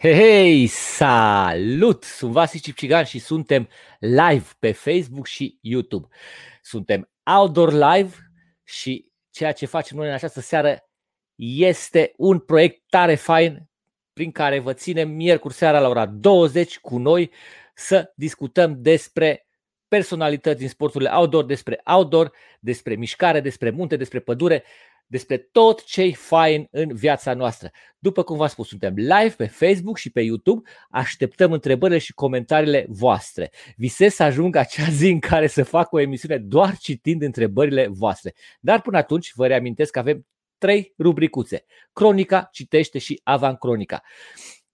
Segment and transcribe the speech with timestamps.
[0.00, 2.04] Hei, hei, salut!
[2.04, 3.68] Sunt Vasi Cipcigan și suntem
[3.98, 6.06] live pe Facebook și YouTube.
[6.62, 8.14] Suntem outdoor live
[8.64, 10.88] și ceea ce facem noi în această seară
[11.34, 13.68] este un proiect tare fain
[14.12, 17.32] prin care vă ținem miercuri seara la ora 20 cu noi
[17.74, 19.46] să discutăm despre
[19.88, 24.64] personalități din sporturile outdoor, despre outdoor, despre mișcare, despre munte, despre pădure,
[25.08, 27.70] despre tot ce e fain în viața noastră.
[27.98, 32.86] După cum v-am spus, suntem live pe Facebook și pe YouTube, așteptăm întrebările și comentariile
[32.88, 33.50] voastre.
[33.76, 38.34] Visez să ajung acea zi în care să fac o emisiune doar citind întrebările voastre.
[38.60, 40.26] Dar până atunci vă reamintesc că avem
[40.58, 41.64] trei rubricuțe.
[41.92, 44.02] Cronica, citește și avancronica.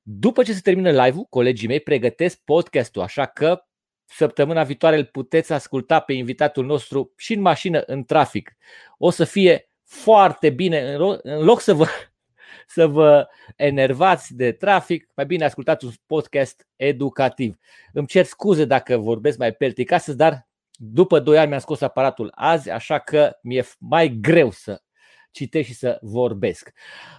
[0.03, 3.65] După ce se termină live-ul, colegii mei pregătesc podcastul, așa că
[4.05, 8.57] săptămâna viitoare îl puteți asculta pe invitatul nostru și în mașină, în trafic.
[8.99, 11.87] O să fie foarte bine, în loc să vă,
[12.67, 17.57] să vă enervați de trafic, mai bine ascultați un podcast educativ.
[17.93, 22.71] Îmi cer scuze dacă vorbesc mai pelticasă, dar după 2 ani mi-am scos aparatul azi,
[22.71, 24.83] așa că mi-e mai greu să
[25.31, 26.73] citesc și să vorbesc.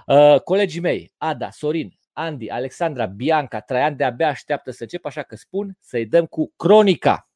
[0.06, 5.36] Uh, colegii mei, Ada, Sorin, Andy, Alexandra, Bianca, Traian de-abia așteaptă să încep, așa că
[5.36, 7.30] spun să-i dăm cu cronica.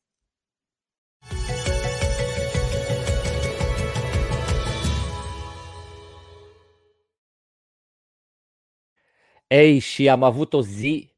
[9.51, 11.15] Ei, și am avut o zi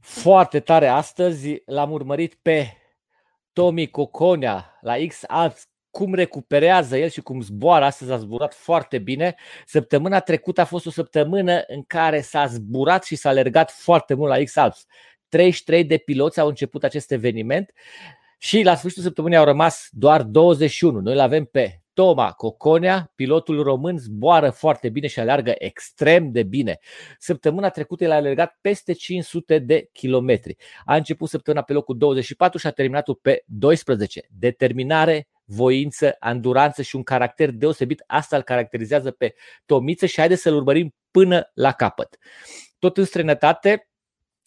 [0.00, 1.62] foarte tare astăzi.
[1.66, 2.76] L-am urmărit pe
[3.52, 7.84] Tommy Coconea la X Alps, cum recuperează el și cum zboară.
[7.84, 9.34] Astăzi a zburat foarte bine.
[9.66, 14.30] Săptămâna trecută a fost o săptămână în care s-a zburat și s-a alergat foarte mult
[14.30, 14.86] la X Alps.
[15.28, 17.72] 33 de piloți au început acest eveniment
[18.38, 21.00] și la sfârșitul săptămânii au rămas doar 21.
[21.00, 26.42] Noi îl avem pe Toma Coconea, pilotul român, zboară foarte bine și aleargă extrem de
[26.42, 26.78] bine.
[27.18, 30.56] Săptămâna trecută el a alergat peste 500 de kilometri.
[30.84, 34.20] A început săptămâna pe locul 24 și a terminat pe 12.
[34.30, 38.02] Determinare, voință, anduranță și un caracter deosebit.
[38.06, 39.34] Asta îl caracterizează pe
[39.66, 42.18] Tomiță și haide să-l urmărim până la capăt.
[42.78, 43.88] Tot în străinătate,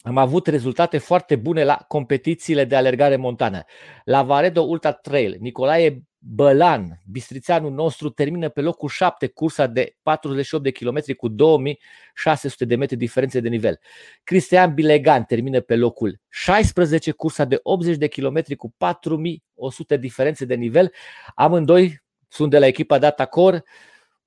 [0.00, 3.64] am avut rezultate foarte bune la competițiile de alergare montană.
[4.04, 10.64] La Varedo Ultra Trail, Nicolae Bălan, bistrițeanul nostru, termină pe locul 7 cursa de 48
[10.64, 13.80] de km cu 2600 de metri diferențe de nivel.
[14.24, 20.54] Cristian Bilegan termină pe locul 16 cursa de 80 de km cu 4100 diferențe de
[20.54, 20.92] nivel.
[21.34, 23.62] Amândoi sunt de la echipa Datacor,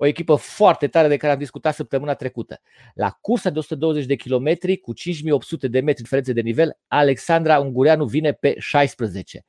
[0.01, 2.61] o echipă foarte tare de care am discutat săptămâna trecută.
[2.93, 8.05] La cursa de 120 de km cu 5800 de metri diferențe de nivel, Alexandra Ungureanu
[8.05, 9.45] vine pe 16.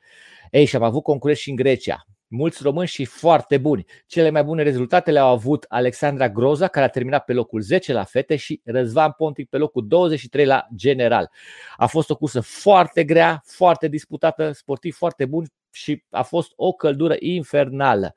[0.50, 3.84] Ei, și am avut concurenți și în Grecia mulți români și foarte buni.
[4.06, 8.04] Cele mai bune rezultate le-au avut Alexandra Groza, care a terminat pe locul 10 la
[8.04, 11.30] fete și Răzvan Pontic pe locul 23 la general.
[11.76, 16.72] A fost o cursă foarte grea, foarte disputată, sportiv foarte bun și a fost o
[16.72, 18.14] căldură infernală.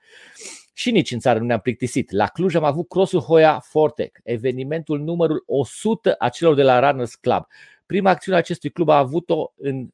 [0.78, 2.12] Și nici în țară nu ne-am plictisit.
[2.12, 7.16] La Cluj am avut crossul Hoia Fortec, evenimentul numărul 100 a celor de la Runners
[7.16, 7.46] Club.
[7.86, 9.90] Prima acțiune a acestui club a avut-o în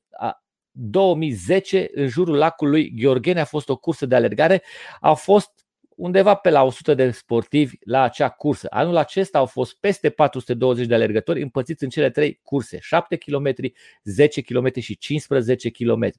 [0.72, 4.64] 2010 în jurul lacului Gheorghene a fost o cursă de alergare.
[5.02, 5.52] Au fost
[5.96, 8.68] undeva pe la 100 de sportivi la acea cursă.
[8.69, 13.53] Anul acesta au fost peste 420 de alergători împărțiți în cele trei curse, 7 km,
[14.03, 16.12] 10 km și 15 km.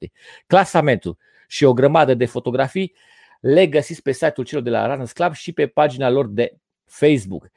[0.47, 2.95] Clasamentul și o grămadă de fotografii
[3.43, 7.49] le găsiți pe site-ul celor de la Runners Club și pe pagina lor de Facebook.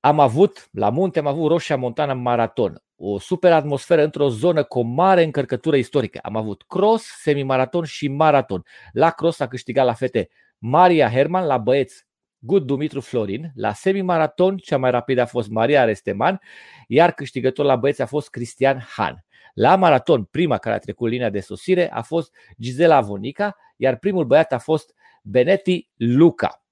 [0.00, 4.78] Am avut, la munte, am avut Roșia Montana Maraton o super atmosferă într-o zonă cu
[4.78, 6.18] o mare încărcătură istorică.
[6.22, 8.62] Am avut cross, semimaraton și maraton.
[8.92, 10.28] La cross a câștigat la fete
[10.58, 12.06] Maria Herman, la băieți
[12.38, 16.40] Good Dumitru Florin, la semimaraton cea mai rapidă a fost Maria Resteman,
[16.86, 19.24] iar câștigător la băieți a fost Cristian Han.
[19.54, 24.24] La maraton, prima care a trecut linia de sosire a fost Gisela Vonica, iar primul
[24.24, 26.64] băiat a fost Benetti Luca.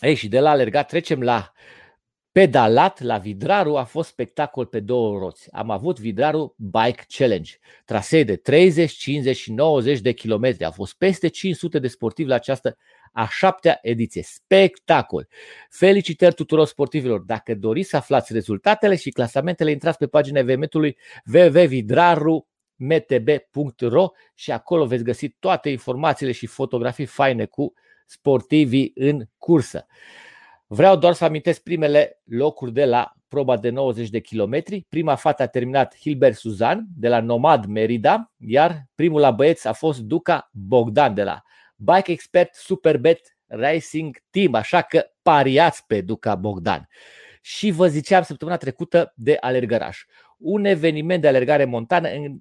[0.00, 1.52] Ei, și de la alergat trecem la
[2.32, 5.48] Pedalat la Vidraru a fost spectacol pe două roți.
[5.50, 7.52] Am avut Vidraru Bike Challenge,
[7.84, 10.64] trasee de 30, 50 și 90 de kilometri.
[10.64, 12.76] A fost peste 500 de sportivi la această
[13.12, 14.22] a șaptea ediție.
[14.22, 15.28] Spectacol!
[15.70, 17.20] Felicitări tuturor sportivilor!
[17.20, 20.96] Dacă doriți să aflați rezultatele și clasamentele, intrați pe pagina evenimentului
[21.34, 27.72] www.vidraru.mtb.ro și acolo veți găsi toate informațiile și fotografii faine cu
[28.06, 29.86] sportivii în cursă.
[30.74, 34.86] Vreau doar să amintesc primele locuri de la proba de 90 de kilometri.
[34.88, 39.72] Prima fată a terminat Hilbert Suzan de la Nomad Merida, iar primul la băieți a
[39.72, 41.42] fost Duca Bogdan de la
[41.76, 46.88] Bike Expert Superbet Racing Team, așa că pariați pe Duca Bogdan.
[47.40, 50.04] și vă ziceam săptămâna trecută de alergăraș.
[50.38, 52.38] Un eveniment de alergare montană în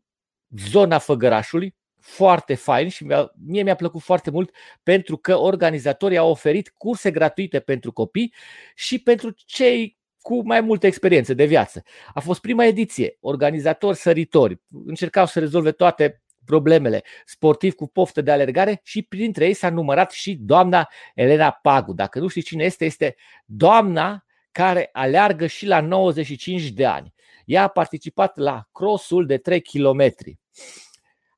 [0.57, 3.05] zona Făgărașului, foarte fain și
[3.45, 8.33] mie mi-a plăcut foarte mult pentru că organizatorii au oferit curse gratuite pentru copii
[8.75, 11.83] și pentru cei cu mai multă experiență de viață.
[12.13, 18.31] A fost prima ediție, organizatori săritori, încercau să rezolve toate problemele, sportiv cu poftă de
[18.31, 21.93] alergare și printre ei s-a numărat și doamna Elena Pagu.
[21.93, 23.15] Dacă nu știți cine este, este
[23.45, 27.13] doamna care aleargă și la 95 de ani.
[27.45, 30.13] Ea a participat la crossul de 3 km.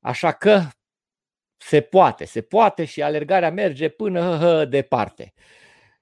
[0.04, 0.62] Așa că
[1.58, 5.34] se poate, se poate și alergarea merge până departe.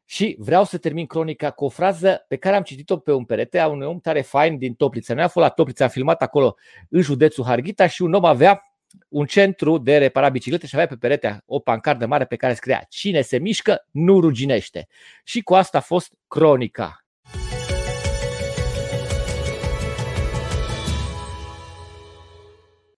[0.06, 3.60] Și vreau să termin cronica cu o frază pe care am citit-o pe un perete
[3.60, 5.14] a unui om tare fain din Toplița.
[5.14, 6.56] Noi am fost la Toplița, am filmat acolo
[6.90, 8.62] în județul Harghita și un om avea
[9.10, 12.86] un centru de reparat biciclete și avea pe perete o pancardă mare pe care scria
[12.90, 14.88] Cine se mișcă, nu ruginește.
[15.24, 17.01] Și cu asta a fost cronica.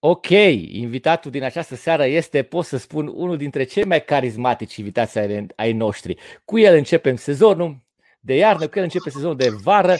[0.05, 0.29] Ok,
[0.67, 5.19] invitatul din această seară este, pot să spun, unul dintre cei mai carismatici invitați
[5.55, 6.17] ai noștri.
[6.45, 7.77] Cu el începem sezonul
[8.19, 9.95] de iarnă, cu el începe sezonul de vară.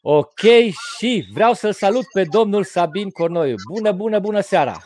[0.00, 0.40] Ok,
[0.96, 3.54] și vreau să-l salut pe domnul Sabin Cornoiu.
[3.74, 4.76] Bună, bună, bună seara!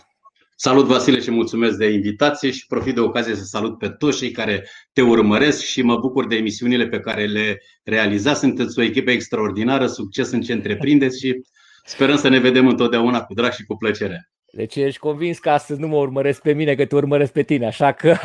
[0.56, 4.30] Salut Vasile și mulțumesc de invitație și profit de ocazie să salut pe toți cei
[4.30, 8.40] care te urmăresc și mă bucur de emisiunile pe care le realizați.
[8.40, 11.42] Sunteți o echipă extraordinară, succes în ce întreprindeți și
[11.84, 14.31] sperăm să ne vedem întotdeauna cu drag și cu plăcere.
[14.54, 17.66] Deci ești convins că astăzi nu mă urmăresc pe mine, că te urmăresc pe tine,
[17.66, 18.16] așa că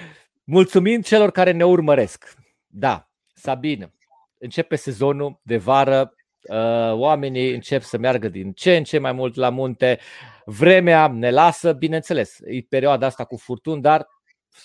[0.44, 2.34] mulțumim celor care ne urmăresc.
[2.66, 3.92] Da, Sabine,
[4.38, 6.14] începe sezonul de vară,
[6.48, 9.98] uh, oamenii încep să meargă din ce în ce mai mult la munte,
[10.44, 14.08] vremea ne lasă, bineînțeles, e perioada asta cu furtuni, dar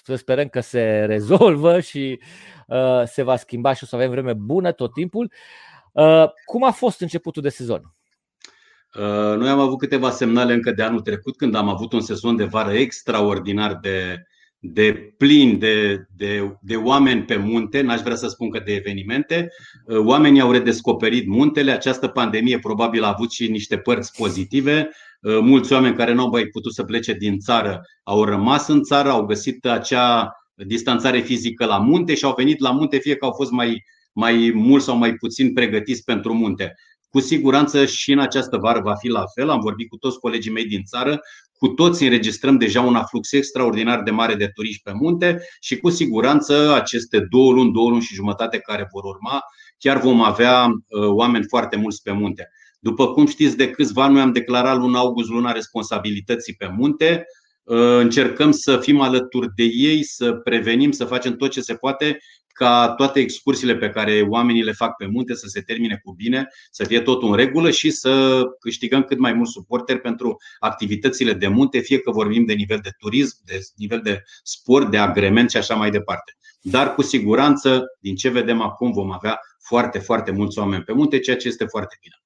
[0.04, 2.20] să sperăm că se rezolvă și
[2.68, 5.32] uh, se va schimba și o să avem vreme bună tot timpul.
[5.92, 7.96] Uh, cum a fost începutul de sezon?
[8.98, 12.36] Uh, noi am avut câteva semnale încă de anul trecut, când am avut un sezon
[12.36, 14.24] de vară extraordinar de,
[14.60, 19.48] de plin de, de, de oameni pe munte, n-aș vrea să spun că de evenimente.
[19.86, 21.72] Uh, oamenii au redescoperit muntele.
[21.72, 24.90] Această pandemie probabil a avut și niște părți pozitive.
[25.22, 28.84] Uh, mulți oameni care nu au mai putut să plece din țară au rămas în
[28.84, 33.26] țară, au găsit acea distanțare fizică la munte și au venit la munte, fie că
[33.26, 33.84] au fost mai,
[34.14, 36.76] mai mult sau mai puțin pregătiți pentru munte.
[37.12, 39.50] Cu siguranță și în această vară va fi la fel.
[39.50, 41.20] Am vorbit cu toți colegii mei din țară.
[41.54, 45.90] Cu toți înregistrăm deja un aflux extraordinar de mare de turiști pe munte și cu
[45.90, 49.42] siguranță aceste două luni, două luni și jumătate care vor urma,
[49.78, 52.50] chiar vom avea uh, oameni foarte mulți pe munte.
[52.80, 57.26] După cum știți, de câțiva ani noi am declarat luna august luna responsabilității pe munte.
[57.72, 62.20] Uh, încercăm să fim alături de ei, să prevenim, să facem tot ce se poate
[62.48, 66.48] ca toate excursiile pe care oamenii le fac pe munte să se termine cu bine,
[66.72, 71.48] să fie totul în regulă și să câștigăm cât mai mulți suporteri pentru activitățile de
[71.48, 75.58] munte, fie că vorbim de nivel de turism, de nivel de sport, de agrement și
[75.58, 76.38] așa mai departe.
[76.62, 81.20] Dar cu siguranță, din ce vedem acum, vom avea foarte, foarte mulți oameni pe munte,
[81.20, 82.21] ceea ce este foarte bine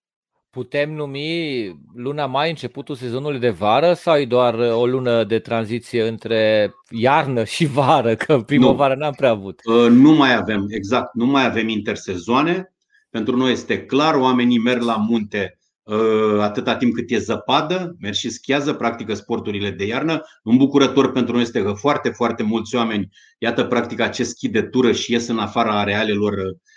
[0.56, 5.40] putem numi luna mai începutul sezonului de vară sau e doar uh, o lună de
[5.40, 9.00] tranziție între iarnă și vară, că primăvară nu.
[9.00, 9.60] n-am prea avut?
[9.64, 12.74] Uh, nu mai avem, exact, nu mai avem intersezoane.
[13.10, 18.16] Pentru noi este clar, oamenii merg la munte uh, atâta timp cât e zăpadă, merg
[18.16, 20.22] și schiază, practică sporturile de iarnă.
[20.44, 23.08] Îmbucurător pentru noi este că foarte, foarte mulți oameni,
[23.38, 26.34] iată, practică acest schi de tură și ies în afara arealelor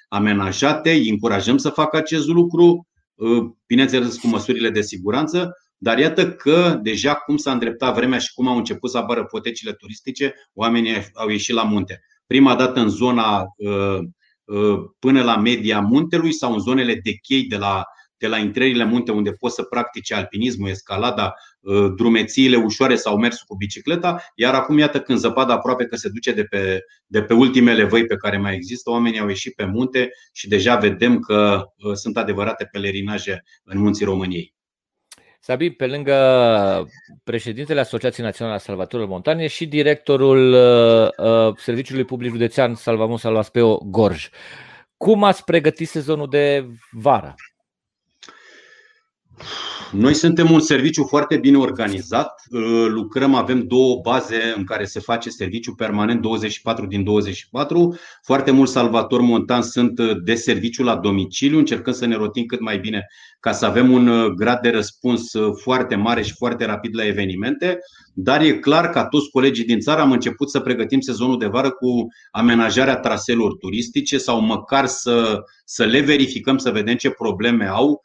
[0.08, 0.90] amenajate.
[0.90, 2.97] Îi încurajăm să facă acest lucru Uh,
[3.66, 8.48] bineînțeles cu măsurile de siguranță, dar iată că deja cum s-a îndreptat vremea și cum
[8.48, 12.00] au început să apară potecile turistice, oamenii au ieșit la munte.
[12.26, 13.98] Prima dată în zona uh,
[14.44, 17.82] uh, până la media muntelui sau în zonele de chei de la
[18.18, 21.32] de la intrările munte unde poți să practici alpinismul, escalada, uh,
[21.96, 26.32] drumețiile ușoare sau mersul cu bicicleta, iar acum iată când zăpada aproape că se duce
[26.32, 30.10] de pe, de pe ultimele văi pe care mai există, oamenii au ieșit pe munte
[30.32, 34.56] și deja vedem că uh, sunt adevărate pelerinaje în munții României.
[35.40, 36.14] Sabin, pe lângă
[37.25, 44.28] președintele Asociației Naționale a Salvatorilor Montane și directorul uh, Serviciului Public Județean Salvamon Salvaspeo Gorj.
[44.96, 47.34] Cum ați pregătit sezonul de vară?
[49.92, 52.42] Noi suntem un serviciu foarte bine organizat.
[52.88, 57.99] Lucrăm, avem două baze în care se face serviciu permanent 24 din 24.
[58.23, 61.59] Foarte mulți salvatori montan sunt de serviciu la domiciliu.
[61.59, 63.07] Încercăm să ne rotim cât mai bine
[63.40, 65.30] ca să avem un grad de răspuns
[65.62, 67.78] foarte mare și foarte rapid la evenimente.
[68.14, 71.71] Dar e clar că toți colegii din țară am început să pregătim sezonul de vară
[71.71, 78.02] cu amenajarea traseelor turistice sau măcar să, să le verificăm, să vedem ce probleme au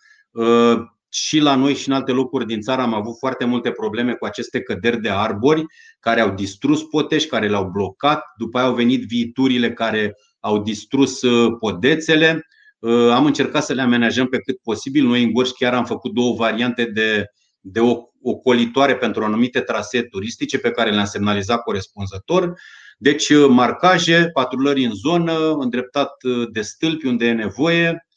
[1.15, 4.25] și la noi și în alte locuri din țară am avut foarte multe probleme cu
[4.25, 5.65] aceste căderi de arbori
[5.99, 8.23] care au distrus potești, care le-au blocat.
[8.37, 12.47] După aia au venit viiturile care au distrus uh, podețele.
[12.79, 15.05] Uh, am încercat să le amenajăm pe cât posibil.
[15.05, 17.25] Noi în Gorj chiar am făcut două variante de,
[17.59, 17.79] de
[18.21, 22.53] ocolitoare pentru anumite trasee turistice pe care le-am semnalizat corespunzător.
[22.97, 26.11] Deci uh, marcaje, patrulări în zonă, îndreptat
[26.51, 28.12] de stâlpi unde e nevoie, Uh,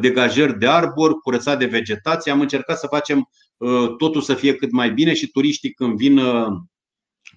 [0.00, 2.32] degajări de arbori, curățat de vegetație.
[2.32, 6.18] Am încercat să facem uh, totul să fie cât mai bine și turiștii când vin
[6.18, 6.46] uh,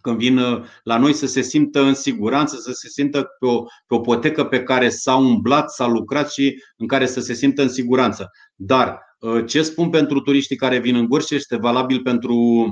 [0.01, 0.39] când vin
[0.83, 4.45] la noi să se simtă în siguranță, să se simtă pe o, pe o potecă
[4.45, 8.31] pe care s-au umblat, s-a lucrat și în care să se simtă în siguranță.
[8.55, 8.99] Dar
[9.47, 12.67] ce spun pentru turiștii care vin în Gorj este valabil pentru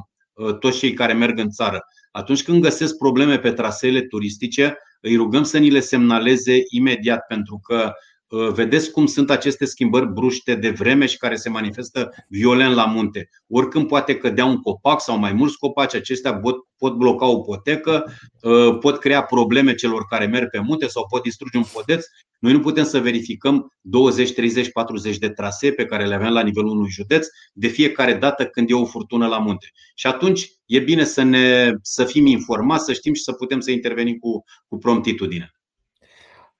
[0.59, 1.79] toți cei care merg în țară.
[2.11, 7.59] Atunci când găsesc probleme pe traseele turistice, îi rugăm să ni le semnaleze imediat, pentru
[7.63, 12.75] că Uh, vedeți cum sunt aceste schimbări bruște de vreme și care se manifestă violent
[12.75, 13.29] la munte.
[13.47, 18.13] Oricând poate cădea un copac sau mai mulți copaci, acestea pot, pot bloca o potecă,
[18.41, 22.05] uh, pot crea probleme celor care merg pe munte sau pot distruge un podeț.
[22.39, 26.41] Noi nu putem să verificăm 20, 30, 40 de trasee pe care le avem la
[26.41, 29.67] nivelul unui județ de fiecare dată când e o furtună la munte.
[29.95, 33.71] Și atunci e bine să, ne, să fim informați, să știm și să putem să
[33.71, 35.53] intervenim cu, cu promptitudine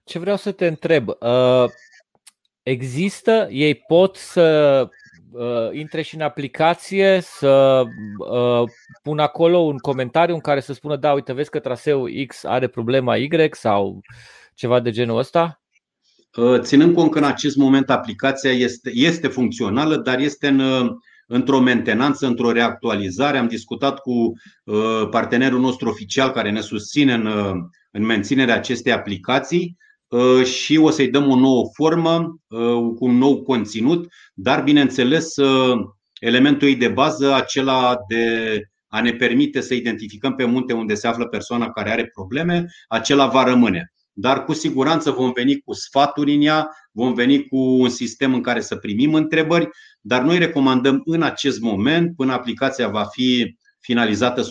[0.09, 1.65] ce vreau să te întreb, uh,
[2.63, 4.87] există, ei pot să
[5.31, 7.83] uh, intre și în aplicație, să
[8.31, 8.69] uh,
[9.03, 12.67] pun acolo un comentariu în care să spună, da, uite, vezi că traseul X are
[12.67, 14.01] problema Y sau
[14.53, 15.61] ceva de genul ăsta?
[16.59, 20.89] Ținând cont că în acest moment aplicația este, este funcțională, dar este în,
[21.27, 23.37] într-o mentenanță, într-o reactualizare.
[23.37, 24.33] Am discutat cu
[25.09, 27.27] partenerul nostru oficial care ne susține în,
[27.91, 29.87] în menținerea acestei aplicații Uh,
[30.43, 32.59] și o să-i dăm o nouă formă uh,
[32.95, 35.77] cu un nou conținut, dar bineînțeles uh,
[36.19, 41.07] elementul ei de bază, acela de a ne permite să identificăm pe munte unde se
[41.07, 43.93] află persoana care are probleme, acela va rămâne.
[44.13, 48.41] Dar cu siguranță vom veni cu sfaturi în ea, vom veni cu un sistem în
[48.41, 49.69] care să primim întrebări,
[50.01, 54.45] dar noi recomandăm în acest moment, până aplicația va fi finalizată 100%,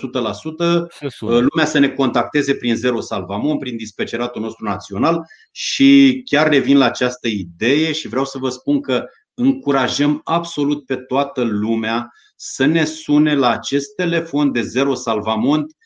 [1.18, 6.84] lumea să ne contacteze prin Zero Salvamon, prin dispeceratul nostru național și chiar revin la
[6.84, 9.04] această idee și vreau să vă spun că
[9.34, 15.76] încurajăm absolut pe toată lumea să ne sune la acest telefon de Zero Salvamont,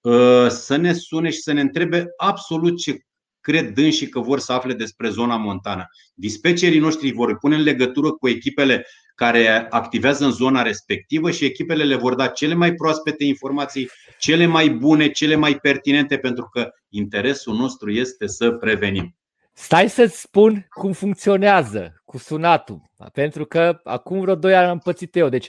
[0.00, 2.98] uh, să ne sune și să ne întrebe absolut ce
[3.42, 5.88] cred dânsii că vor să afle despre zona montană.
[6.14, 11.84] Dispecerii noștri vor pune în legătură cu echipele care activează în zona respectivă și echipele
[11.84, 16.70] le vor da cele mai proaspete informații, cele mai bune, cele mai pertinente, pentru că
[16.88, 19.16] interesul nostru este să prevenim.
[19.52, 25.16] Stai să-ți spun cum funcționează cu sunatul, pentru că acum vreo 2 ani am pățit
[25.16, 25.28] eu.
[25.28, 25.48] Deci,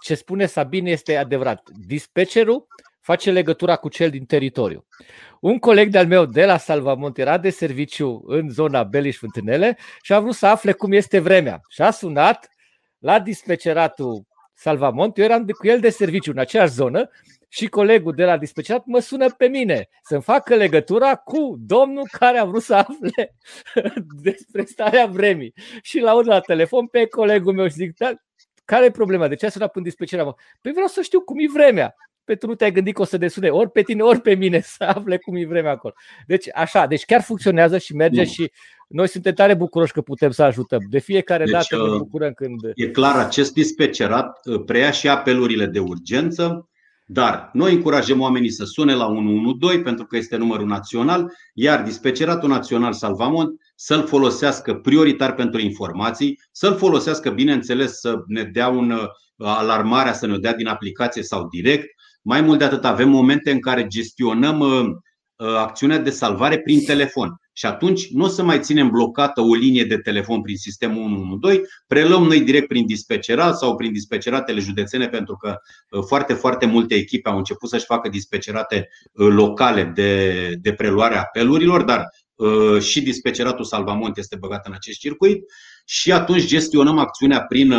[0.00, 1.68] ce spune Sabine este adevărat.
[1.86, 2.66] Dispecerul
[3.02, 4.86] face legătura cu cel din teritoriu.
[5.40, 10.12] Un coleg de-al meu de la Salvamont era de serviciu în zona Beliș Fântânele și
[10.12, 11.60] a vrut să afle cum este vremea.
[11.68, 12.48] Și a sunat
[12.98, 14.22] la dispeceratul
[14.54, 17.10] Salvamont, eu eram cu el de serviciu în aceeași zonă
[17.48, 22.38] și colegul de la dispecerat mă sună pe mine să-mi facă legătura cu domnul care
[22.38, 23.36] a vrut să afle
[24.22, 25.54] despre starea vremii.
[25.82, 28.12] Și la aud la telefon pe colegul meu și zic, da,
[28.64, 29.28] care e problema?
[29.28, 30.34] De ce a sunat până dispecerat?
[30.60, 33.16] Păi vreau să știu cum e vremea pe tu nu te-ai gândit că o să
[33.16, 35.94] desune ori pe tine, ori pe mine să afle cum e vremea acolo.
[36.26, 38.26] Deci așa, deci chiar funcționează și merge nu.
[38.26, 38.50] și
[38.88, 40.80] noi suntem tare bucuroși că putem să ajutăm.
[40.90, 42.60] De fiecare deci, dată ne uh, bucurăm când...
[42.74, 46.68] E clar, acest dispecerat uh, preia și apelurile de urgență,
[47.06, 52.48] dar noi încurajăm oamenii să sune la 112 pentru că este numărul național, iar dispeceratul
[52.48, 59.06] național Salvamont să-l folosească prioritar pentru informații, să-l folosească, bineînțeles, să ne dea un uh,
[59.36, 61.86] alarmarea, să ne dea din aplicație sau direct,
[62.22, 64.84] mai mult de atât, avem momente în care gestionăm uh,
[65.36, 67.36] uh, acțiunea de salvare prin telefon.
[67.54, 71.68] Și atunci nu o să mai ținem blocată o linie de telefon prin sistemul 112,
[71.86, 75.56] preluăm noi direct prin dispecerat sau prin dispeceratele județene, pentru că
[75.90, 81.20] uh, foarte, foarte multe echipe au început să-și facă dispecerate locale de, de preluare a
[81.20, 82.04] apelurilor, dar
[82.80, 85.44] și dispeceratul Salvamont este băgat în acest circuit
[85.84, 87.74] și atunci gestionăm acțiunea prin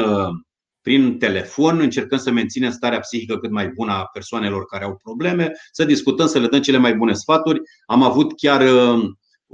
[0.84, 5.52] prin telefon, încercăm să menținem starea psihică cât mai bună a persoanelor care au probleme,
[5.72, 7.62] să discutăm, să le dăm cele mai bune sfaturi.
[7.86, 8.62] Am avut chiar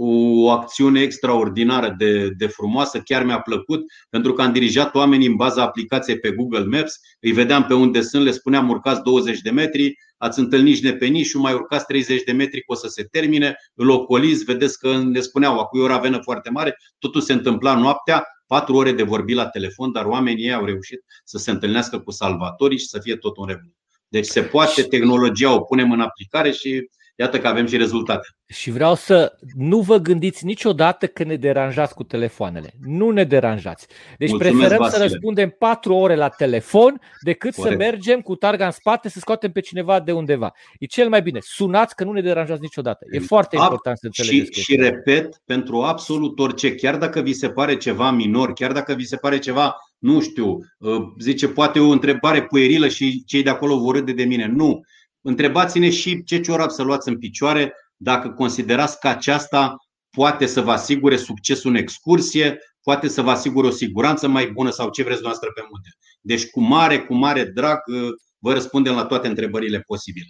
[0.01, 5.35] o acțiune extraordinară de, de frumoasă, chiar mi-a plăcut, pentru că am dirijat oamenii în
[5.35, 9.49] baza aplicației pe Google Maps, îi vedeam pe unde sunt, le spuneam urcați 20 de
[9.49, 13.89] metri, ați întâlnit nepenișul, mai urcați 30 de metri că o să se termine, îl
[13.89, 18.23] ocoliți, vedeți că ne spuneau, acum e o ravenă foarte mare, totul se întâmpla noaptea,
[18.49, 22.11] patru ore de vorbi la telefon, dar oamenii ei au reușit să se întâlnească cu
[22.11, 23.73] salvatorii și să fie tot în regulă.
[24.07, 26.89] Deci se poate, tehnologia o punem în aplicare și
[27.19, 28.27] iată că avem și rezultate.
[28.47, 32.73] Și vreau să nu vă gândiți niciodată că ne deranjați cu telefoanele.
[32.81, 33.87] Nu ne deranjați.
[34.17, 35.03] Deci Mulțumesc, preferăm Vasile.
[35.03, 37.73] să răspundem patru ore la telefon decât Corect.
[37.73, 40.51] să mergem cu targa în spate să scoatem pe cineva de undeva.
[40.79, 41.39] E cel mai bine.
[41.41, 43.05] Sunați că nu ne deranjați niciodată.
[43.11, 44.59] E foarte Ab- important să înțelegeți.
[44.59, 48.93] Și, și repet, pentru absolut orice, chiar dacă vi se pare ceva minor, chiar dacă
[48.93, 53.49] vi se pare ceva nu știu, uh, zice poate o întrebare puerilă și cei de
[53.49, 54.45] acolo vor râde de mine.
[54.45, 54.81] Nu.
[55.21, 59.75] Întrebați-ne și ce ciorap să luați în picioare dacă considerați că aceasta
[60.09, 64.69] poate să vă asigure succesul în excursie, poate să vă asigure o siguranță mai bună
[64.69, 65.89] sau ce vreți noastră pe munte.
[66.21, 70.25] Deci cu mare, cu mare drag uh, vă răspundem la toate întrebările posibile.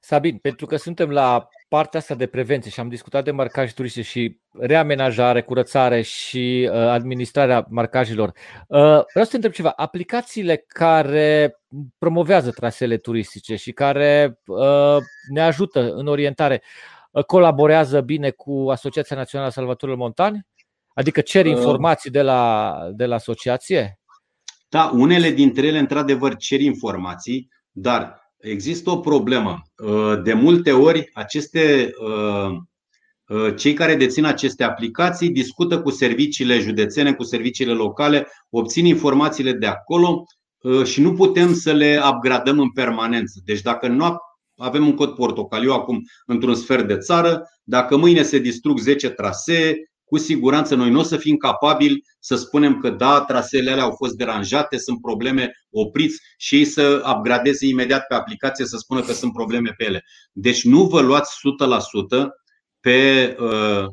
[0.00, 4.08] Sabin, pentru că suntem la partea asta de prevenție și am discutat de marcaje turistice
[4.08, 8.78] și reamenajare, curățare și uh, administrarea marcajelor, uh,
[9.12, 9.72] vreau să te întreb ceva.
[9.76, 11.60] Aplicațiile care
[11.98, 14.96] promovează trasele turistice și care uh,
[15.32, 16.62] ne ajută în orientare,
[17.10, 20.46] uh, colaborează bine cu Asociația Națională a Salvatorilor Montani?
[20.94, 21.50] Adică cer uh.
[21.50, 23.98] informații de la, de la asociație?
[24.68, 29.62] Da, unele dintre ele într-adevăr cer informații, dar există o problemă.
[29.76, 32.56] Uh, de multe ori, aceste, uh,
[33.26, 39.52] uh, cei care dețin aceste aplicații discută cu serviciile județene, cu serviciile locale, obțin informațiile
[39.52, 40.24] de acolo
[40.84, 43.40] și nu putem să le upgradăm în permanență.
[43.44, 44.16] Deci dacă nu
[44.56, 49.91] avem un cod portocaliu acum într-un sfert de țară, dacă mâine se distrug 10 trasee,
[50.12, 53.94] cu siguranță noi nu o să fim capabili să spunem că da, traseele alea au
[53.96, 59.12] fost deranjate, sunt probleme, opriți și ei să upgradeze imediat pe aplicație să spună că
[59.12, 60.04] sunt probleme pe ele.
[60.32, 61.32] Deci nu vă luați
[62.24, 62.26] 100%
[62.80, 63.86] pe, uh,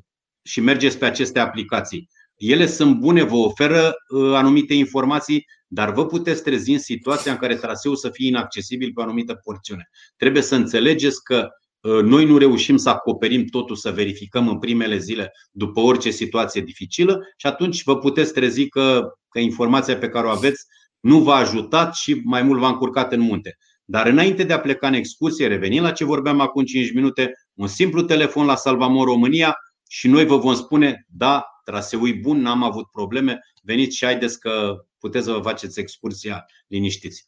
[0.44, 2.10] și mergeți pe aceste aplicații.
[2.36, 7.38] Ele sunt bune, vă oferă uh, anumite informații, dar vă puteți trezi în situația în
[7.38, 9.90] care traseul să fie inaccesibil pe o anumită porțiune.
[10.18, 14.98] Trebuie să înțelegeți că Uh, noi nu reușim să acoperim totul, să verificăm în primele
[14.98, 20.28] zile după orice situație dificilă și atunci vă puteți trezi că, că informația pe care
[20.28, 20.66] o aveți
[21.00, 23.58] nu v-a ajutat și mai mult v-a încurcat în munte.
[23.86, 27.68] Dar înainte de a pleca în excursie, revenim la ce vorbeam acum 5 minute, un
[27.68, 29.56] simplu telefon la Salvamor România
[29.90, 34.40] și noi vă vom spune, da, traseul e bun, n-am avut probleme, veniți și haideți
[34.40, 37.28] că puteți să vă faceți excursia liniștiți.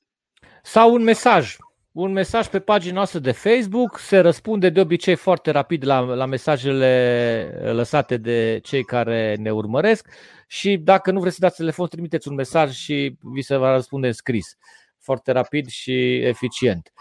[0.63, 1.55] Sau un mesaj
[1.91, 6.25] un mesaj pe pagina noastră de Facebook, se răspunde de obicei foarte rapid la, la
[6.25, 10.07] mesajele lăsate de cei care ne urmăresc
[10.47, 14.07] și dacă nu vreți să dați telefon, trimiteți un mesaj și vi se va răspunde
[14.07, 14.57] în scris.
[14.99, 16.91] Foarte rapid și eficient.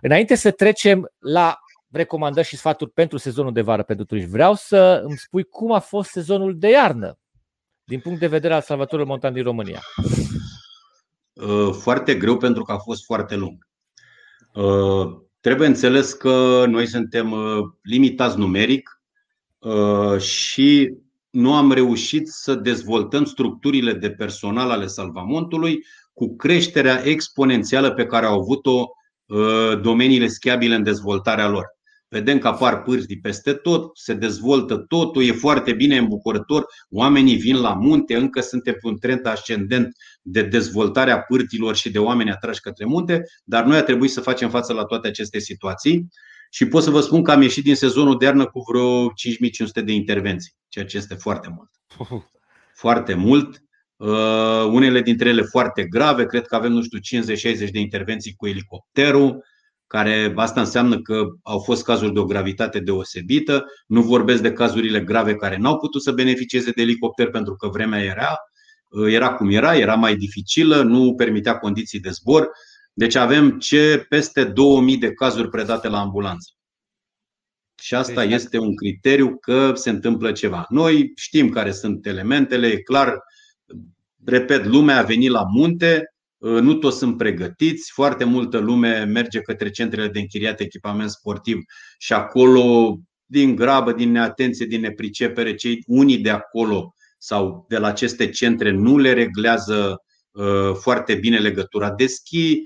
[0.00, 1.58] Înainte să trecem la
[1.90, 5.78] recomandări și sfaturi pentru sezonul de vară pentru turiști, vreau să îmi spui cum a
[5.78, 7.18] fost sezonul de iarnă
[7.84, 9.80] din punct de vedere al salvatorilor montani din România.
[11.80, 13.66] Foarte greu pentru că a fost foarte lung.
[14.52, 19.02] Uh, trebuie înțeles că noi suntem uh, limitați numeric
[19.58, 20.94] uh, și
[21.30, 28.26] nu am reușit să dezvoltăm structurile de personal ale Salvamontului cu creșterea exponențială pe care
[28.26, 28.86] au avut-o
[29.80, 31.66] domeniile schiabile în dezvoltarea lor.
[32.12, 37.56] Vedem că apar pârtii peste tot, se dezvoltă totul, e foarte bine îmbucurător, oamenii vin
[37.56, 42.30] la munte, încă suntem pe un trend ascendent de dezvoltare a pârtilor și de oameni
[42.30, 46.08] atrași către munte, dar noi a trebuit să facem față la toate aceste situații
[46.50, 49.80] și pot să vă spun că am ieșit din sezonul de iarnă cu vreo 5500
[49.80, 51.70] de intervenții, ceea ce este foarte mult.
[52.74, 53.62] Foarte mult.
[53.96, 57.22] Uh, unele dintre ele foarte grave, cred că avem, nu știu,
[57.68, 59.44] 50-60 de intervenții cu elicopterul,
[59.92, 63.64] care asta înseamnă că au fost cazuri de o gravitate deosebită.
[63.86, 68.02] Nu vorbesc de cazurile grave care n-au putut să beneficieze de elicopter pentru că vremea
[68.02, 68.36] era,
[69.08, 72.48] era cum era, era mai dificilă, nu permitea condiții de zbor.
[72.92, 76.50] Deci avem ce peste 2000 de cazuri predate la ambulanță.
[77.82, 80.66] Și asta deci, este un criteriu că se întâmplă ceva.
[80.68, 83.18] Noi știm care sunt elementele, e clar,
[84.24, 86.11] repet, lumea a venit la munte, Uh,
[86.42, 91.58] nu toți sunt pregătiți, foarte multă lume merge către centrele de închiriat echipament sportiv
[91.98, 97.86] și acolo, din grabă, din neatenție, din nepricepere, cei unii de acolo sau de la
[97.86, 100.02] aceste centre nu le reglează
[100.80, 102.60] foarte bine legătura de schi,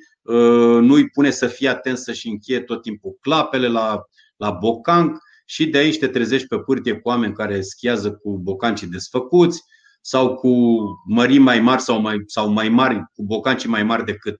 [0.80, 4.00] nu-i pune să fie atent să-și încheie tot timpul clapele la,
[4.36, 8.86] la bocanc și de aici te trezești pe pârtie cu oameni care schiază cu bocancii
[8.86, 9.62] desfăcuți
[10.08, 14.38] sau cu mări mai mari sau mai, sau mai mari, cu bocancii mai mari decât,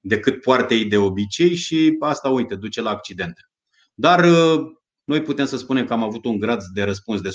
[0.00, 3.40] decât poartă ei de obicei și asta, uite, duce la accidente.
[3.94, 4.24] Dar
[5.04, 7.32] noi putem să spunem că am avut un grad de răspuns de 100%.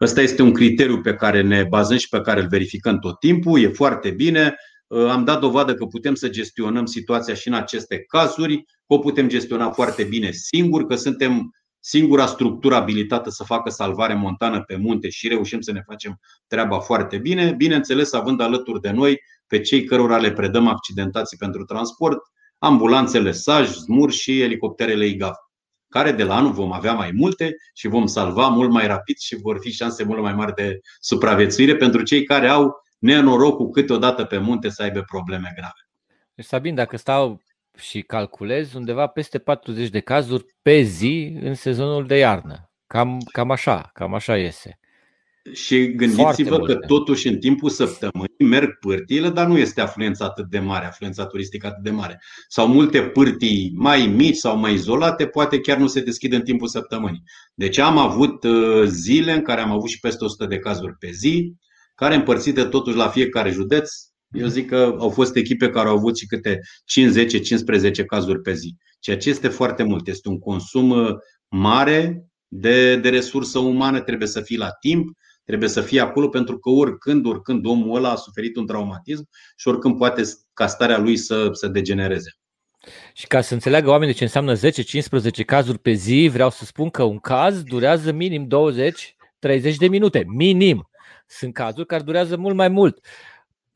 [0.00, 3.60] Ăsta este un criteriu pe care ne bazăm și pe care îl verificăm tot timpul.
[3.60, 4.54] E foarte bine.
[4.88, 9.28] Am dat dovadă că putem să gestionăm situația și în aceste cazuri, că o putem
[9.28, 11.50] gestiona foarte bine singur, că suntem
[11.86, 16.80] singura structură abilitată să facă salvare montană pe munte și reușim să ne facem treaba
[16.80, 22.18] foarte bine, bineînțeles având alături de noi pe cei cărora le predăm accidentații pentru transport,
[22.58, 25.36] ambulanțele SAJ, ZMUR și elicopterele IGAF
[25.88, 29.36] care de la anul vom avea mai multe și vom salva mult mai rapid și
[29.36, 34.38] vor fi șanse mult mai mari de supraviețuire pentru cei care au nenorocul câteodată pe
[34.38, 35.88] munte să aibă probleme grave.
[36.34, 37.42] Deci, Sabin, dacă stau
[37.76, 42.70] și calculez, undeva peste 40 de cazuri pe zi în sezonul de iarnă.
[42.86, 44.78] Cam, cam așa, cam așa iese.
[45.52, 50.58] Și gândiți-vă că totuși în timpul săptămânii merg pârtiile, dar nu este afluența atât de
[50.58, 52.22] mare, afluența turistică atât de mare.
[52.48, 56.68] Sau multe pârtii mai mici sau mai izolate, poate chiar nu se deschid în timpul
[56.68, 57.22] săptămânii.
[57.54, 61.10] Deci am avut uh, zile în care am avut și peste 100 de cazuri pe
[61.10, 61.54] zi,
[61.94, 63.90] care împărțite totuși la fiecare județ,
[64.32, 66.60] eu zic că au fost echipe care au avut și câte
[68.00, 68.76] 5-10-15 cazuri pe zi.
[68.98, 70.08] Ceea ce este foarte mult.
[70.08, 71.14] Este un consum uh,
[71.48, 76.58] mare de, de resursă umană, trebuie să fii la timp, trebuie să fie acolo pentru
[76.58, 81.16] că oricând, oricând omul ăla a suferit un traumatism și oricând poate ca starea lui
[81.16, 82.30] să, să degenereze.
[83.12, 84.58] Și ca să înțeleagă oamenii ce înseamnă 10-15
[85.46, 88.48] cazuri pe zi, vreau să spun că un caz durează minim 20-30
[89.78, 90.24] de minute.
[90.26, 90.88] Minim.
[91.26, 92.98] Sunt cazuri care durează mult mai mult.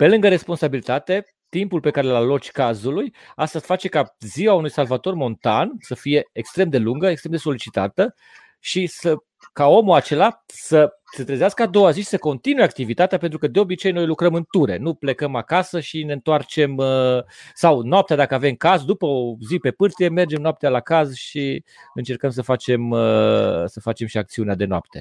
[0.01, 5.15] Pe lângă responsabilitate, timpul pe care îl aloci cazului, asta face ca ziua unui salvator
[5.15, 8.15] montan să fie extrem de lungă, extrem de solicitată
[8.61, 9.15] și să,
[9.53, 13.47] ca omul acela să se trezească a doua zi și să continue activitatea, pentru că
[13.47, 17.23] de obicei noi lucrăm în ture, nu plecăm acasă și ne întoarcem, uh,
[17.55, 21.65] sau noaptea dacă avem caz, după o zi pe pârtie, mergem noaptea la caz și
[21.95, 25.01] încercăm să facem, uh, să facem și acțiunea de noapte.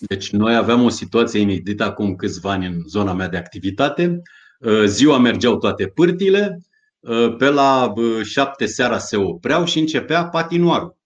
[0.00, 4.22] Deci noi aveam o situație inedită acum câțiva ani în zona mea de activitate.
[4.60, 6.58] Uh, ziua mergeau toate pârtile,
[7.38, 11.00] pe la șapte seara se opreau și începea patinoarul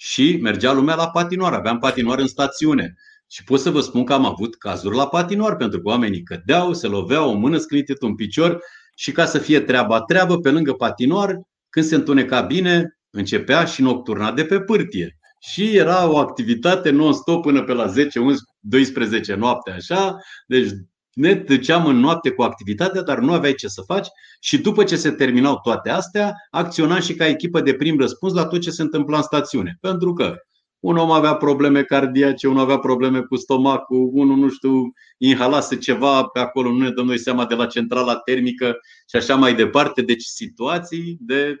[0.00, 1.52] și mergea lumea la patinoar.
[1.52, 2.94] Aveam patinoar în stațiune.
[3.26, 6.72] Și pot să vă spun că am avut cazuri la patinoar, pentru că oamenii cădeau,
[6.72, 8.60] se loveau, o mână sclitit, un picior
[8.94, 13.82] și ca să fie treaba treabă, pe lângă patinoar, când se întuneca bine, începea și
[13.82, 15.18] nocturna de pe pârtie.
[15.42, 20.16] Și era o activitate non-stop până pe la 10, 11, 12 noapte, așa.
[20.46, 20.70] Deci
[21.12, 24.06] ne duceam în noapte cu activitatea, dar nu aveai ce să faci
[24.40, 28.46] și după ce se terminau toate astea, acționam și ca echipă de prim răspuns la
[28.46, 29.78] tot ce se întâmpla în stațiune.
[29.80, 30.36] Pentru că
[30.80, 36.24] un om avea probleme cardiace, unul avea probleme cu stomacul, unul, nu știu, inhalase ceva
[36.24, 38.76] pe acolo, nu ne dăm noi seama de la centrala termică
[39.08, 40.02] și așa mai departe.
[40.02, 41.56] Deci situații de...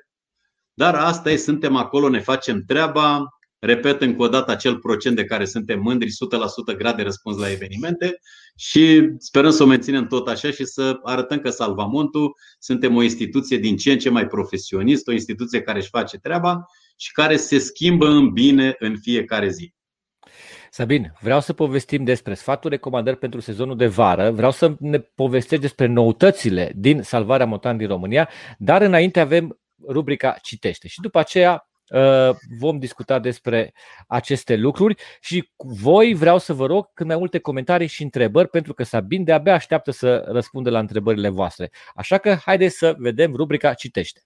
[0.74, 3.28] Dar asta e, suntem acolo, ne facem treaba,
[3.60, 6.10] Repet încă o dată acel procent de care suntem mândri,
[6.74, 8.18] 100% grad de răspuns la evenimente
[8.56, 13.58] și sperăm să o menținem tot așa și să arătăm că Salvamontul suntem o instituție
[13.58, 16.64] din ce în ce mai profesionistă, o instituție care își face treaba
[16.96, 19.74] și care se schimbă în bine în fiecare zi.
[20.70, 25.64] Sabin, vreau să povestim despre sfaturi, recomandări pentru sezonul de vară, vreau să ne povestești
[25.64, 31.52] despre noutățile din Salvarea Montan din România, dar înainte avem rubrica Citește și după aceea
[31.52, 31.69] Uh,
[32.58, 33.72] vom discuta despre
[34.06, 38.48] aceste lucruri și cu voi vreau să vă rog cât mai multe comentarii și întrebări
[38.48, 41.70] pentru că Sabin de-abia așteaptă să răspundă la întrebările voastre.
[41.94, 44.20] Așa că haideți să vedem rubrica Citește.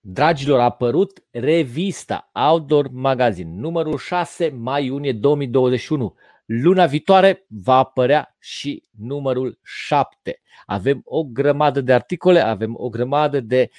[0.00, 6.14] Dragilor, a apărut revista Outdoor Magazine, numărul 6 mai-iunie 2021.
[6.50, 10.40] Luna viitoare va apărea și numărul 7.
[10.66, 13.70] Avem o grămadă de articole, avem o grămadă de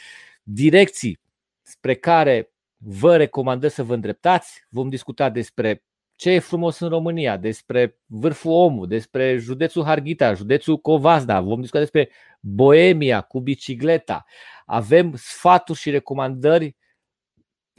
[0.43, 1.19] direcții
[1.61, 4.65] spre care vă recomandăm să vă îndreptați.
[4.69, 5.83] Vom discuta despre
[6.15, 11.79] ce e frumos în România, despre vârful omul, despre județul Harghita, județul Covazda, vom discuta
[11.79, 14.25] despre Boemia cu bicicleta.
[14.65, 16.75] Avem sfaturi și recomandări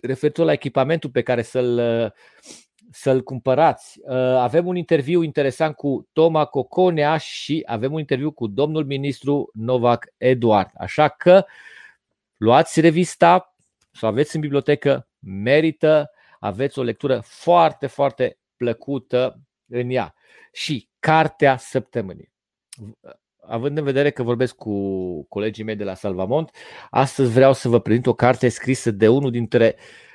[0.02, 1.78] referitor la echipamentul pe care să-l
[2.90, 4.00] să-l cumpărați.
[4.02, 9.50] Uh, avem un interviu interesant cu Toma Coconea și avem un interviu cu domnul ministru
[9.54, 10.70] Novak Eduard.
[10.74, 11.44] Așa că
[12.36, 13.54] luați revista,
[13.92, 16.10] să o aveți în bibliotecă, merită.
[16.38, 20.14] aveți o lectură foarte, foarte plăcută în ea.
[20.52, 22.32] Și Cartea Săptămânii.
[23.40, 26.50] Având în vedere că vorbesc cu colegii mei de la Salvamont,
[26.90, 30.09] astăzi vreau să vă prezint o carte scrisă de unul dintre uh,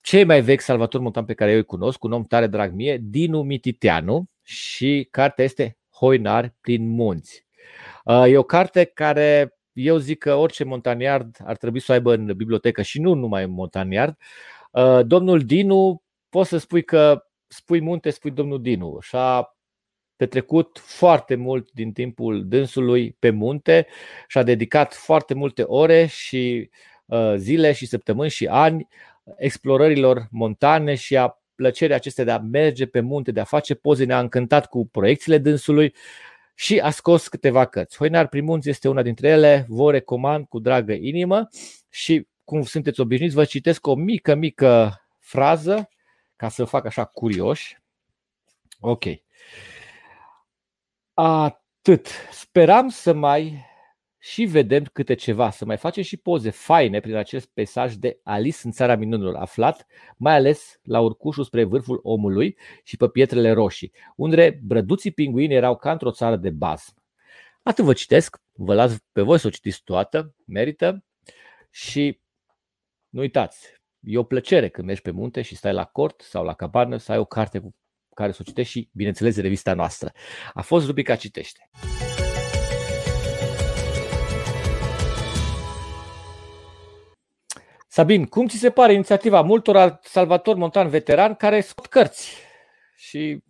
[0.00, 2.98] cei mai vechi salvatori montan pe care eu îi cunosc, un om tare drag mie,
[3.02, 7.46] Dinu Mititeanu, și cartea este Hoinar prin munți.
[8.04, 12.14] Uh, e o carte care eu zic că orice montaniard ar trebui să o aibă
[12.14, 14.16] în bibliotecă și nu numai în montaniard.
[14.70, 19.56] Uh, domnul Dinu, poți să spui că spui munte, spui domnul Dinu și a
[20.16, 23.86] petrecut foarte mult din timpul dânsului pe munte
[24.28, 26.70] și a dedicat foarte multe ore și
[27.06, 28.88] uh, zile și săptămâni și ani
[29.36, 34.04] explorărilor montane și a plăcerii acestea de a merge pe munte, de a face poze,
[34.04, 35.94] ne-a încântat cu proiecțiile dânsului
[36.54, 37.96] și a scos câteva cărți.
[37.96, 41.48] Hoinar Primunț este una dintre ele, vă recomand cu dragă inimă
[41.88, 45.88] și cum sunteți obișnuiți, vă citesc o mică, mică frază
[46.36, 47.78] ca să fac așa curioși.
[48.80, 49.04] Ok.
[51.14, 52.08] Atât.
[52.30, 53.64] Speram să mai
[54.26, 58.58] și vedem câte ceva, să mai facem și poze faine prin acest peisaj de Alice
[58.62, 59.86] în țara minunilor, aflat
[60.16, 65.76] mai ales la urcușul spre vârful omului și pe pietrele roșii, unde brăduții pinguini erau
[65.76, 66.94] ca într-o țară de bază.
[67.62, 71.04] Atât vă citesc, vă las pe voi să o citiți toată, merită
[71.70, 72.20] și
[73.08, 73.66] nu uitați,
[74.00, 77.12] e o plăcere când mergi pe munte și stai la cort sau la cabană să
[77.12, 77.74] ai o carte cu
[78.14, 80.12] care să o citești și, bineînțeles, revista noastră.
[80.52, 81.70] A fost rubrica Citește.
[87.96, 92.36] Sabin, cum ți se pare inițiativa multor salvatori montan veteran care scot cărți
[92.96, 93.42] și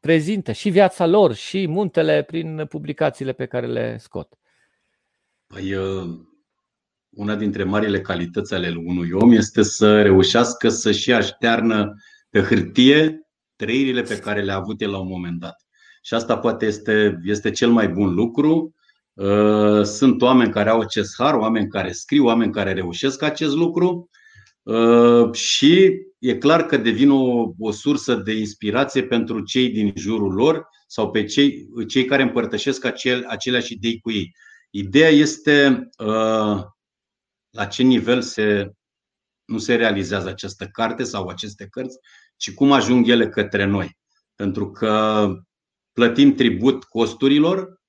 [0.00, 4.32] prezintă și viața lor și muntele prin publicațiile pe care le scot?
[5.46, 6.08] Păi, uh,
[7.10, 11.94] una dintre marile calități ale unui om este să reușească să-și aștearnă
[12.30, 13.20] pe hârtie
[13.56, 15.66] trăirile pe care le-a avut el la un moment dat.
[16.02, 18.75] Și asta poate este, este cel mai bun lucru Uh,
[19.84, 24.10] sunt oameni care au acest har, oameni care scriu, oameni care reușesc acest lucru
[24.62, 30.32] uh, și e clar că devin o, o sursă de inspirație pentru cei din jurul
[30.32, 34.34] lor sau pe cei, cei care împărtășesc acel, aceleași idei cu ei.
[34.70, 36.62] Ideea este uh,
[37.50, 38.70] la ce nivel se,
[39.44, 41.98] nu se realizează această carte sau aceste cărți,
[42.36, 43.98] ci cum ajung ele către noi.
[44.34, 45.28] Pentru că
[45.92, 47.85] plătim tribut costurilor, Uh,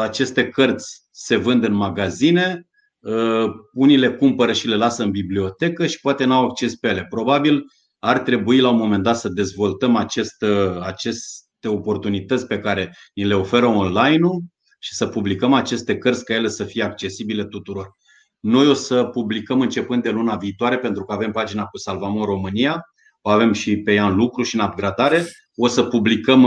[0.00, 2.66] aceste cărți se vând în magazine,
[2.98, 7.06] uh, unii le cumpără și le lasă în bibliotecă și poate n-au acces pe ele.
[7.08, 7.64] Probabil
[7.98, 13.24] ar trebui la un moment dat să dezvoltăm acest, uh, aceste oportunități pe care ni
[13.24, 14.42] le oferă online-ul
[14.78, 17.96] și să publicăm aceste cărți ca ele să fie accesibile tuturor.
[18.40, 22.82] Noi o să publicăm începând de luna viitoare, pentru că avem pagina cu Salvamor România,
[23.22, 25.24] o avem și pe ea în lucru și în upgradare.
[25.54, 26.46] O să publicăm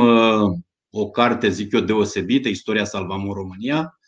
[0.89, 3.99] o carte, zic eu, deosebită, Istoria Salvamor România,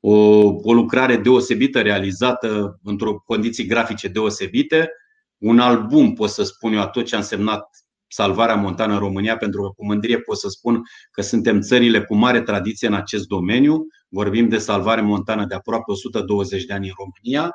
[0.00, 0.14] o,
[0.62, 4.90] o lucrare deosebită realizată într-o condiții grafice deosebite,
[5.38, 7.68] un album, pot să spun eu, a tot ce a însemnat
[8.08, 12.14] salvarea montană în România, pentru că cu mândrie pot să spun că suntem țările cu
[12.14, 13.86] mare tradiție în acest domeniu.
[14.08, 17.50] Vorbim de salvare montană de aproape 120 de ani în România,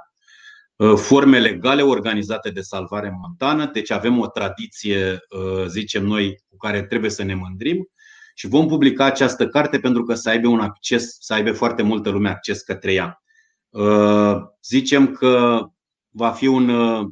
[0.95, 5.19] forme legale organizate de salvare montană, deci avem o tradiție,
[5.67, 7.89] zicem noi, cu care trebuie să ne mândrim
[8.35, 12.09] și vom publica această carte pentru că să aibă un acces, să aibă foarte multă
[12.09, 13.23] lume acces către ea.
[13.69, 15.65] Uh, zicem că
[16.09, 17.07] va fi un uh,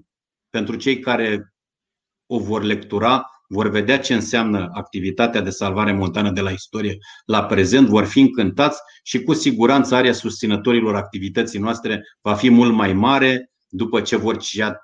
[0.49, 1.53] pentru cei care
[2.25, 7.45] o vor lectura, vor vedea ce înseamnă activitatea de salvare montană de la istorie la
[7.45, 12.93] prezent, vor fi încântați și cu siguranță area susținătorilor activității noastre va fi mult mai
[12.93, 14.37] mare după ce vor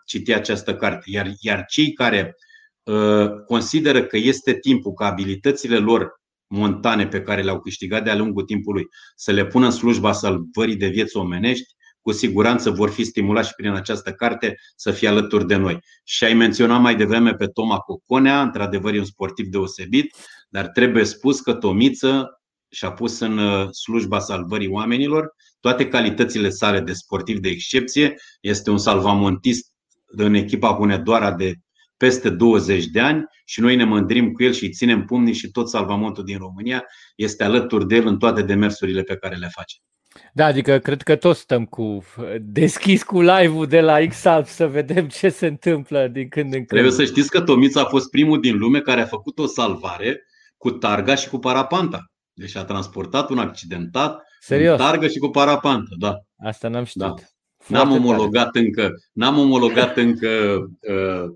[0.05, 1.03] citi această carte.
[1.05, 2.35] Iar, iar cei care
[2.83, 6.21] uh, consideră că este timpul ca abilitățile lor
[6.55, 8.83] montane pe care le-au câștigat de-a lungul timpului
[9.15, 13.53] să le pună în slujba salvării de vieți omenești, cu siguranță vor fi stimulați și
[13.55, 15.79] prin această carte să fie alături de noi.
[16.03, 20.15] Și ai menționat mai devreme pe Toma Coconea, într-adevăr e un sportiv deosebit,
[20.49, 26.79] dar trebuie spus că Tomiță și-a pus în uh, slujba salvării oamenilor toate calitățile sale
[26.79, 28.15] de sportiv de excepție.
[28.41, 29.71] Este un salvamontist
[30.05, 31.53] în echipa Hunedoara de
[31.97, 35.51] peste 20 de ani și noi ne mândrim cu el și îi ținem pumnii și
[35.51, 39.77] tot salvamontul din România este alături de el în toate demersurile pe care le face.
[40.33, 42.03] Da, adică cred că toți stăm cu
[42.39, 46.67] deschis cu live-ul de la Xalp să vedem ce se întâmplă din când în când.
[46.67, 50.25] Trebuie să știți că Tomița a fost primul din lume care a făcut o salvare
[50.57, 52.11] cu targa și cu parapanta.
[52.33, 54.77] Deci a transportat un accidentat Serios?
[54.77, 56.13] targă și cu parapanta, da.
[56.37, 57.15] Asta n-am știut.
[57.15, 57.23] Da.
[57.67, 60.27] N-am omologat încă, n-am omologat încă
[60.79, 61.35] uh,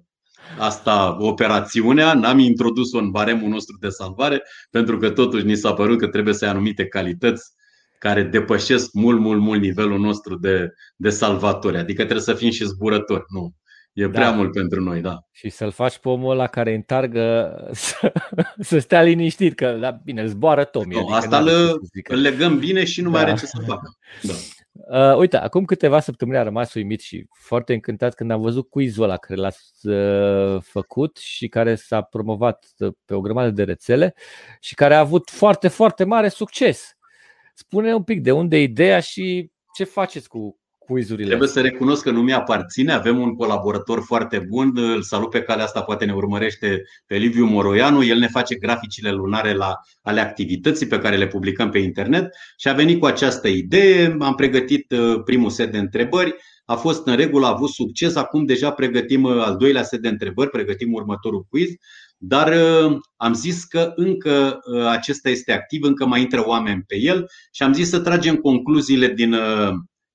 [0.57, 5.99] asta operațiunea, n-am introdus-o în baremul nostru de salvare, pentru că totuși ni s-a părut
[5.99, 7.51] că trebuie să ai anumite calități
[7.99, 11.77] care depășesc mult, mult, mult nivelul nostru de, de salvatori.
[11.77, 13.23] Adică trebuie să fim și zburători.
[13.27, 13.53] Nu.
[13.93, 14.09] E da.
[14.09, 15.19] prea mult pentru noi, da.
[15.31, 18.11] Și să-l faci pe omul ăla care întargă să,
[18.59, 20.93] să stea liniștit, că da, bine, zboară Tomi.
[20.93, 23.19] No, adică asta îl, îl legăm bine și nu da.
[23.19, 23.91] mai are ce să facă.
[24.21, 24.33] Da.
[24.87, 29.03] Uh, uite, acum câteva săptămâni a rămas uimit și foarte încântat când am văzut quizul
[29.03, 32.65] ăla care l-ați uh, făcut și care s-a promovat
[33.05, 34.13] pe o grămadă de rețele
[34.59, 36.97] și care a avut foarte, foarte mare succes.
[37.53, 40.58] Spune un pic de unde e ideea și ce faceți cu
[40.89, 41.27] quizurile.
[41.27, 42.91] Trebuie să recunosc că nu mi-aparține.
[42.91, 44.71] Avem un colaborator foarte bun.
[44.75, 48.03] Îl salut pe calea asta, poate ne urmărește pe Liviu Moroianu.
[48.03, 52.69] El ne face graficile lunare la, ale activității pe care le publicăm pe internet și
[52.69, 54.17] a venit cu această idee.
[54.19, 56.35] Am pregătit uh, primul set de întrebări.
[56.65, 58.15] A fost în regulă, a avut succes.
[58.15, 61.69] Acum deja pregătim uh, al doilea set de întrebări, pregătim următorul quiz.
[62.17, 67.25] Dar uh, am zis că încă acesta este activ, încă mai intră oameni pe el
[67.51, 69.35] și am zis să tragem concluziile din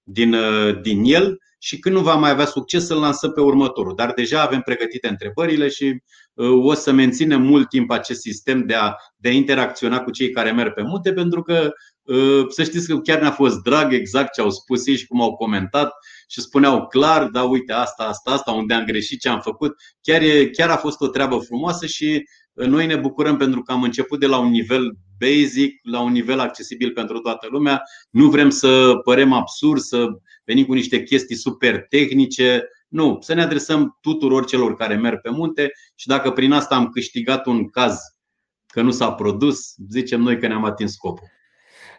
[0.05, 3.95] din, uh, din el și când nu va mai avea succes să-l lansăm pe următorul.
[3.95, 6.03] Dar deja avem pregătite întrebările și
[6.35, 10.31] uh, o să menținem mult timp acest sistem de a, de a interacționa cu cei
[10.31, 14.33] care merg pe munte, pentru că uh, să știți că chiar ne-a fost drag exact
[14.33, 15.93] ce au spus ei și cum au comentat
[16.29, 19.75] și spuneau clar, da, uite, asta, asta, asta, unde am greșit, ce am făcut.
[20.01, 23.83] Chiar, e, chiar a fost o treabă frumoasă și noi ne bucurăm pentru că am
[23.83, 27.83] început de la un nivel basic, la un nivel accesibil pentru toată lumea.
[28.11, 30.07] Nu vrem să părem absurd, să
[30.45, 32.69] venim cu niște chestii super tehnice.
[32.89, 36.89] Nu, să ne adresăm tuturor celor care merg pe munte și dacă prin asta am
[36.89, 37.99] câștigat un caz
[38.67, 41.27] că nu s-a produs, zicem noi că ne-am atins scopul.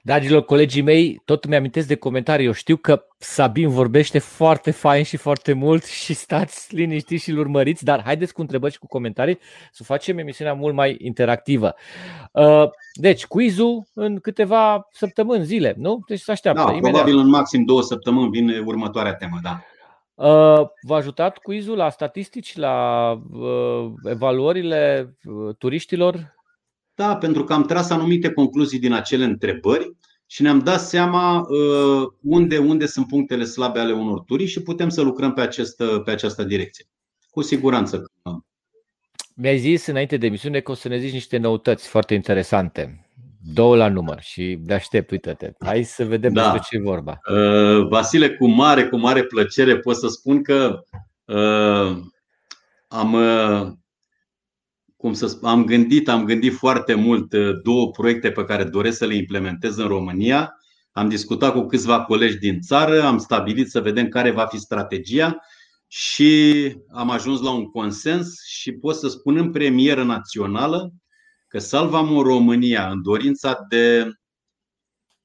[0.05, 2.45] Dragilor colegii mei, tot mi amintesc de comentarii.
[2.45, 7.37] Eu știu că Sabin vorbește foarte fain și foarte mult și stați liniștiți și îl
[7.37, 9.39] urmăriți, dar haideți cu întrebări și cu comentarii
[9.71, 11.75] să facem emisiunea mult mai interactivă.
[12.31, 15.99] Uh, deci, quizul în câteva săptămâni, zile, nu?
[16.07, 16.61] Deci să așteaptă.
[16.61, 16.91] Da, imediat.
[16.91, 19.61] probabil în maxim două săptămâni vine următoarea temă, da.
[20.15, 25.13] Uh, v-a ajutat quizul la statistici, la uh, evaluările
[25.57, 26.35] turiștilor
[26.95, 32.07] da, pentru că am tras anumite concluzii din acele întrebări și ne-am dat seama uh,
[32.21, 36.11] unde, unde sunt punctele slabe ale unor turiști și putem să lucrăm pe această, pe
[36.11, 36.85] această direcție.
[37.29, 38.03] Cu siguranță.
[39.35, 43.09] Mi-ai zis înainte de emisiune că o să ne zici niște noutăți foarte interesante.
[43.53, 45.51] Două la număr și de aștept, uite-te.
[45.59, 46.41] Hai să vedem da.
[46.41, 47.19] despre ce e vorba.
[47.31, 50.83] Uh, Vasile, cu mare, cu mare plăcere pot să spun că
[51.25, 51.97] uh,
[52.87, 53.71] am uh,
[55.05, 58.97] cum să spun, am gândit, am gândit foarte mult uh, două proiecte pe care doresc
[58.97, 60.55] să le implementez în România.
[60.91, 65.37] Am discutat cu câțiva colegi din țară, am stabilit să vedem care va fi strategia
[65.87, 66.53] și
[66.91, 70.93] am ajuns la un consens și pot să spun în premieră națională
[71.47, 74.11] că Salvamo România în dorința de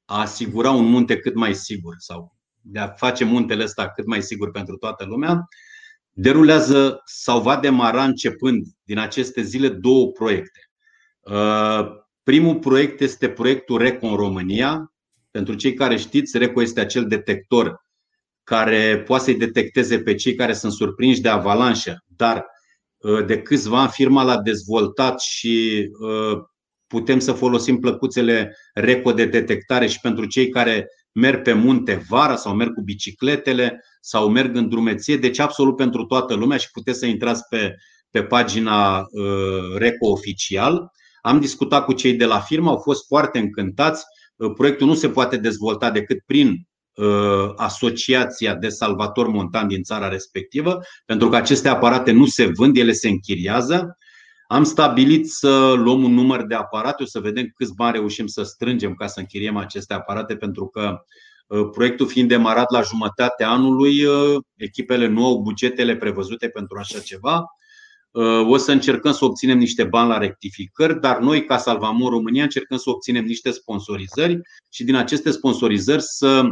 [0.05, 4.23] a asigura un munte cât mai sigur sau de a face muntele ăsta cât mai
[4.23, 5.49] sigur pentru toată lumea,
[6.12, 10.61] derulează sau va demara începând din aceste zile două proiecte.
[11.20, 11.87] Uh,
[12.23, 14.92] primul proiect este proiectul RECO în România.
[15.31, 17.85] Pentru cei care știți, RECO este acel detector
[18.44, 22.46] care poate să-i detecteze pe cei care sunt surprinși de avalanșă, dar
[22.96, 26.38] uh, de câțiva ani firma l-a dezvoltat și uh,
[26.87, 32.37] putem să folosim plăcuțele RECO de detectare și pentru cei care merg pe munte vara
[32.37, 36.99] sau merg cu bicicletele sau merg în drumeție, deci absolut pentru toată lumea și puteți
[36.99, 37.75] să intrați pe,
[38.11, 40.90] pe pagina uh, RECO oficial.
[41.23, 44.05] Am discutat cu cei de la firmă, au fost foarte încântați.
[44.37, 50.09] Uh, proiectul nu se poate dezvolta decât prin uh, Asociația de Salvator Montan din țara
[50.09, 53.99] respectivă, pentru că aceste aparate nu se vând, ele se închiriază.
[54.53, 58.43] Am stabilit să luăm un număr de aparate, o să vedem câți bani reușim să
[58.43, 61.03] strângem ca să închiriem aceste aparate, pentru că
[61.47, 66.99] uh, proiectul fiind demarat la jumătatea anului, uh, echipele nu au bugetele prevăzute pentru așa
[66.99, 67.45] ceva.
[68.11, 72.43] Uh, o să încercăm să obținem niște bani la rectificări, dar noi, ca Salvamor România,
[72.43, 76.45] încercăm să obținem niște sponsorizări și din aceste sponsorizări să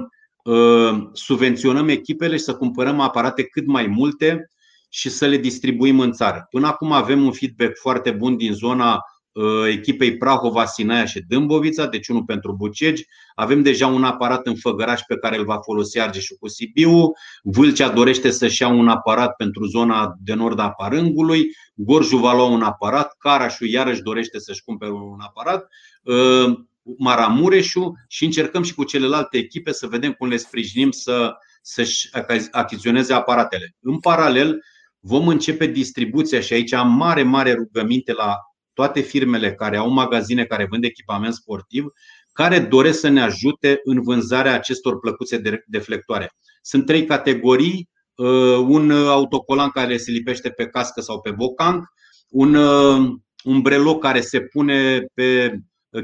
[1.13, 4.51] subvenționăm echipele și să cumpărăm aparate cât mai multe
[4.89, 6.47] și să le distribuim în țară.
[6.51, 9.01] Până acum avem un feedback foarte bun din zona
[9.33, 13.07] uh, echipei Prahova, Sinaia și Dâmbovița, deci unul pentru Bucegi.
[13.35, 17.13] Avem deja un aparat în Făgăraș pe care îl va folosi Argeșul cu Sibiu.
[17.43, 21.51] Vâlcea dorește să-și ia un aparat pentru zona de nord a Parângului.
[21.75, 23.15] Gorju va lua un aparat.
[23.19, 25.69] Carașul iarăși dorește să-și cumpere un aparat.
[26.03, 26.59] Uh,
[26.99, 32.09] Maramureșu și încercăm și cu celelalte echipe să vedem cum le sprijinim să, să-și
[32.51, 33.77] achiziționeze aparatele.
[33.81, 34.61] În paralel,
[35.01, 38.37] vom începe distribuția și aici am mare, mare rugăminte la
[38.73, 41.87] toate firmele care au magazine care vând echipament sportiv,
[42.33, 46.33] care doresc să ne ajute în vânzarea acestor plăcuțe de deflectoare.
[46.63, 51.85] Sunt trei categorii, uh, un autocolan care se lipește pe cască sau pe bocanc,
[52.29, 53.11] un, uh,
[53.45, 55.59] un breloc care se pune pe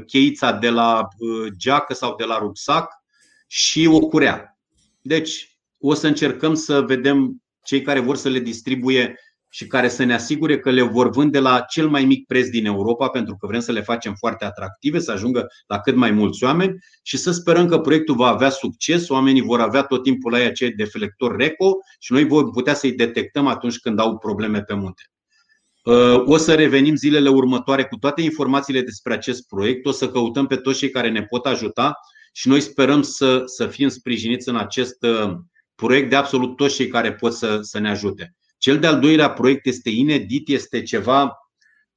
[0.05, 2.89] cheița de la uh, geacă sau de la rucsac
[3.47, 4.57] și o curea.
[5.01, 9.15] Deci o să încercăm să vedem cei care vor să le distribuie
[9.55, 12.65] și care să ne asigure că le vor vânde la cel mai mic preț din
[12.65, 16.43] Europa, pentru că vrem să le facem foarte atractive, să ajungă la cât mai mulți
[16.43, 16.77] oameni.
[17.03, 20.71] Și să sperăm că proiectul va avea succes, oamenii vor avea tot timpul la acei
[20.71, 25.03] deflector RECO și noi vom putea să-i detectăm atunci când au probleme pe munte.
[25.83, 30.47] Uh, o să revenim zilele următoare cu toate informațiile despre acest proiect, o să căutăm
[30.47, 31.93] pe toți cei care ne pot ajuta
[32.33, 35.33] și noi sperăm să, să fim sprijiniți în acest uh,
[35.75, 38.35] proiect de absolut toți cei care pot să, să ne ajute.
[38.57, 41.37] Cel de-al doilea proiect este inedit, este ceva,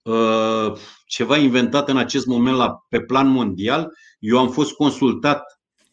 [0.02, 0.72] uh,
[1.06, 3.88] ceva inventat în acest moment la, pe plan mondial.
[4.18, 5.42] Eu am fost consultat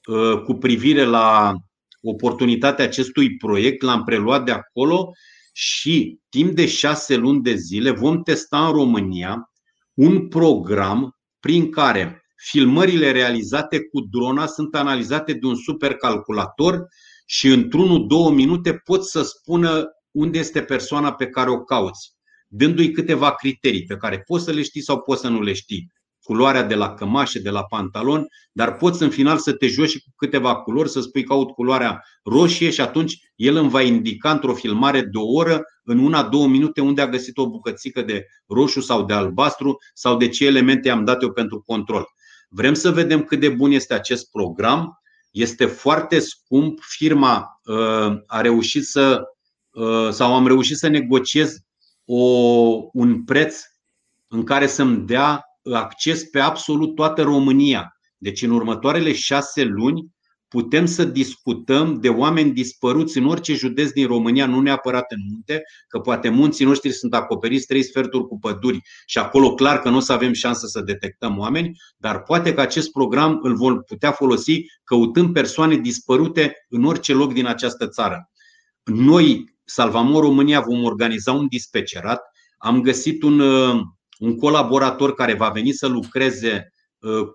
[0.08, 1.54] uh, cu privire la
[2.02, 5.12] oportunitatea acestui proiect, l-am preluat de acolo
[5.54, 9.52] și timp de șase luni de zile vom testa în România
[9.94, 16.88] un program prin care filmările realizate cu drona sunt analizate de un supercalculator
[17.26, 22.14] și într-unul, două minute pot să spună unde este persoana pe care o cauți,
[22.48, 25.94] dându-i câteva criterii pe care poți să le știi sau poți să nu le știi.
[26.24, 30.10] Culoarea de la cămașă, de la pantalon, dar poți în final să te joci cu
[30.16, 35.02] câteva culori, să spui caut culoarea roșie și atunci el îmi va indica într-o filmare
[35.02, 39.06] de o oră, în una, două minute, unde a găsit o bucățică de roșu sau
[39.06, 42.06] de albastru sau de ce elemente am dat eu pentru control.
[42.50, 45.00] Vrem să vedem cât de bun este acest program.
[45.36, 46.80] Este foarte scump.
[46.82, 49.24] Firma uh, a reușit să
[49.76, 51.58] Uh, sau am reușit să negociez
[52.06, 52.24] o,
[52.94, 53.62] un preț
[54.28, 57.98] în care să-mi dea acces pe absolut toată România.
[58.18, 60.15] Deci în următoarele șase luni
[60.56, 65.64] putem să discutăm de oameni dispăruți în orice județ din România, nu neapărat în munte,
[65.88, 69.96] că poate munții noștri sunt acoperiți trei sferturi cu păduri și acolo clar că nu
[69.96, 74.12] o să avem șansă să detectăm oameni, dar poate că acest program îl vom putea
[74.12, 78.30] folosi căutând persoane dispărute în orice loc din această țară.
[78.84, 82.22] Noi Salvamor România vom organiza un dispecerat.
[82.58, 83.82] Am găsit un, uh,
[84.20, 86.75] un colaborator care va veni să lucreze uh,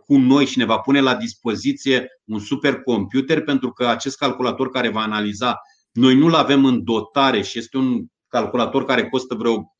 [0.04, 4.88] cu noi și ne va pune la dispoziție un supercomputer pentru că acest calculator care
[4.88, 5.56] va analiza,
[5.92, 9.74] noi nu-l avem în dotare și este un calculator care costă vreo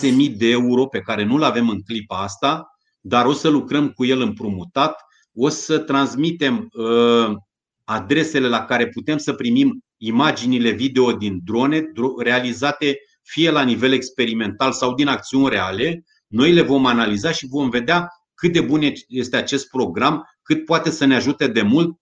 [0.00, 2.66] 6.000 de euro pe care nu-l avem în clipa asta,
[3.00, 4.96] dar o să lucrăm cu el împrumutat,
[5.34, 7.34] o să transmitem uh,
[7.84, 11.82] adresele la care putem să primim imaginile video din drone
[12.18, 16.04] realizate fie la nivel experimental sau din acțiuni reale.
[16.26, 18.08] Noi le vom analiza și vom vedea
[18.42, 21.98] cât de bun este acest program, cât poate să ne ajute de mult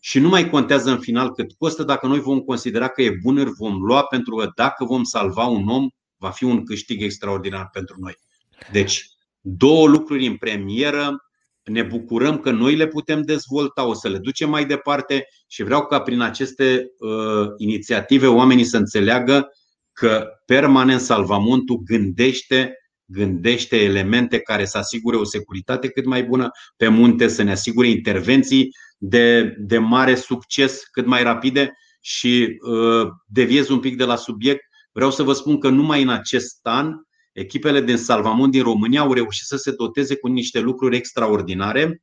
[0.00, 1.82] și nu mai contează în final cât costă.
[1.82, 5.44] Dacă noi vom considera că e bun, îl vom lua pentru că dacă vom salva
[5.44, 8.14] un om, va fi un câștig extraordinar pentru noi.
[8.72, 9.06] Deci,
[9.40, 11.16] două lucruri în premieră,
[11.62, 15.86] ne bucurăm că noi le putem dezvolta, o să le ducem mai departe și vreau
[15.86, 19.48] ca prin aceste uh, inițiative oamenii să înțeleagă
[19.92, 22.74] că permanent Salvamontul gândește
[23.12, 27.88] gândește elemente care să asigure o securitate cât mai bună pe munte, să ne asigure
[27.88, 34.16] intervenții de, de mare succes cât mai rapide și uh, deviez un pic de la
[34.16, 34.64] subiect.
[34.92, 36.94] Vreau să vă spun că numai în acest an
[37.32, 42.02] Echipele din Salvamont din România au reușit să se doteze cu niște lucruri extraordinare,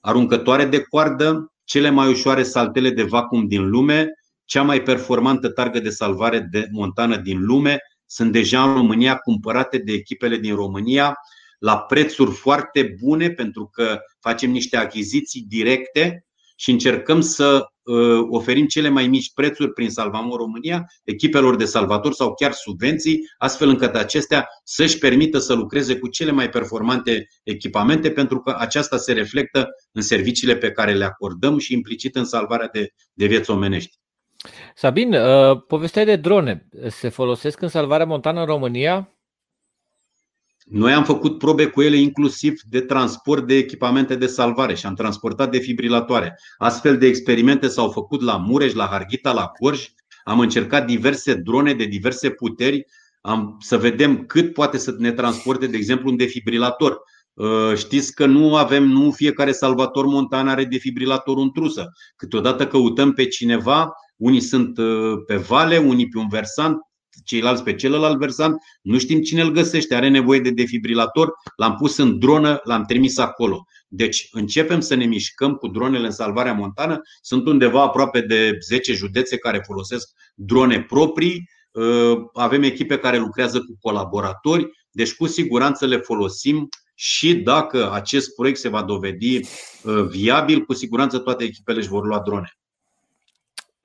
[0.00, 4.08] aruncătoare de coardă, cele mai ușoare saltele de vacuum din lume,
[4.44, 9.78] cea mai performantă targă de salvare de montană din lume, sunt deja în România cumpărate
[9.78, 11.14] de echipele din România
[11.58, 16.26] la prețuri foarte bune pentru că facem niște achiziții directe
[16.56, 22.12] și încercăm să Uh, oferim cele mai mici prețuri prin Salvamor România echipelor de salvator
[22.12, 28.10] sau chiar subvenții, astfel încât acestea să-și permită să lucreze cu cele mai performante echipamente,
[28.10, 32.68] pentru că aceasta se reflectă în serviciile pe care le acordăm și implicit în salvarea
[32.72, 33.96] de, de vieți omenești.
[34.74, 39.10] Sabin, uh, povestea de drone se folosesc în salvarea montană în România?
[40.64, 44.94] Noi am făcut probe cu ele inclusiv de transport de echipamente de salvare și am
[44.94, 46.38] transportat defibrilatoare.
[46.58, 49.86] Astfel de experimente s-au făcut la Mureș, la Harghita, la Gorj.
[50.24, 52.86] Am încercat diverse drone de diverse puteri
[53.26, 57.00] am, să vedem cât poate să ne transporte, de exemplu, un defibrilator.
[57.34, 61.92] Uh, știți că nu avem, nu fiecare salvator montan are defibrilator în trusă.
[62.16, 66.78] Câteodată căutăm pe cineva, unii sunt uh, pe vale, unii pe un versant,
[67.24, 71.96] ceilalți pe celălalt versant, nu știm cine îl găsește, are nevoie de defibrilator, l-am pus
[71.96, 73.64] în dronă, l-am trimis acolo.
[73.88, 77.00] Deci începem să ne mișcăm cu dronele în salvarea montană.
[77.20, 81.48] Sunt undeva aproape de 10 județe care folosesc drone proprii.
[81.70, 88.34] Uh, avem echipe care lucrează cu colaboratori, deci cu siguranță le folosim și dacă acest
[88.34, 92.55] proiect se va dovedi uh, viabil, cu siguranță toate echipele își vor lua drone.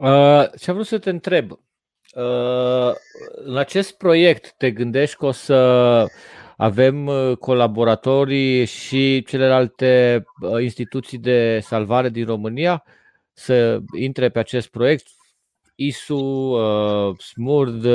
[0.01, 2.91] Uh, ce am vrut să te întreb, uh,
[3.45, 5.55] în acest proiect te gândești că o să
[6.57, 12.83] avem uh, colaboratorii și celelalte uh, instituții de salvare din România
[13.33, 15.07] să intre pe acest proiect?
[15.75, 17.85] ISU, uh, SMURD,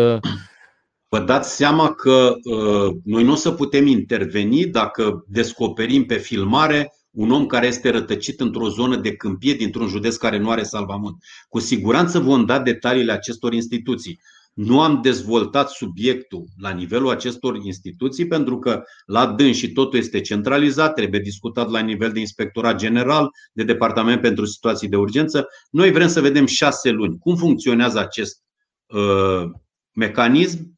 [1.08, 6.92] Vă dați seama că uh, noi nu o să putem interveni dacă descoperim pe filmare
[7.16, 11.16] un om care este rătăcit într-o zonă de câmpie dintr-un județ care nu are salvamont.
[11.48, 14.20] Cu siguranță vom da detaliile acestor instituții.
[14.52, 20.20] Nu am dezvoltat subiectul la nivelul acestor instituții pentru că la dâns și totul este
[20.20, 25.46] centralizat, trebuie discutat la nivel de inspectorat general, de departament pentru situații de urgență.
[25.70, 28.42] Noi vrem să vedem șase luni cum funcționează acest
[28.86, 29.50] uh,
[29.92, 30.75] mecanism Uh,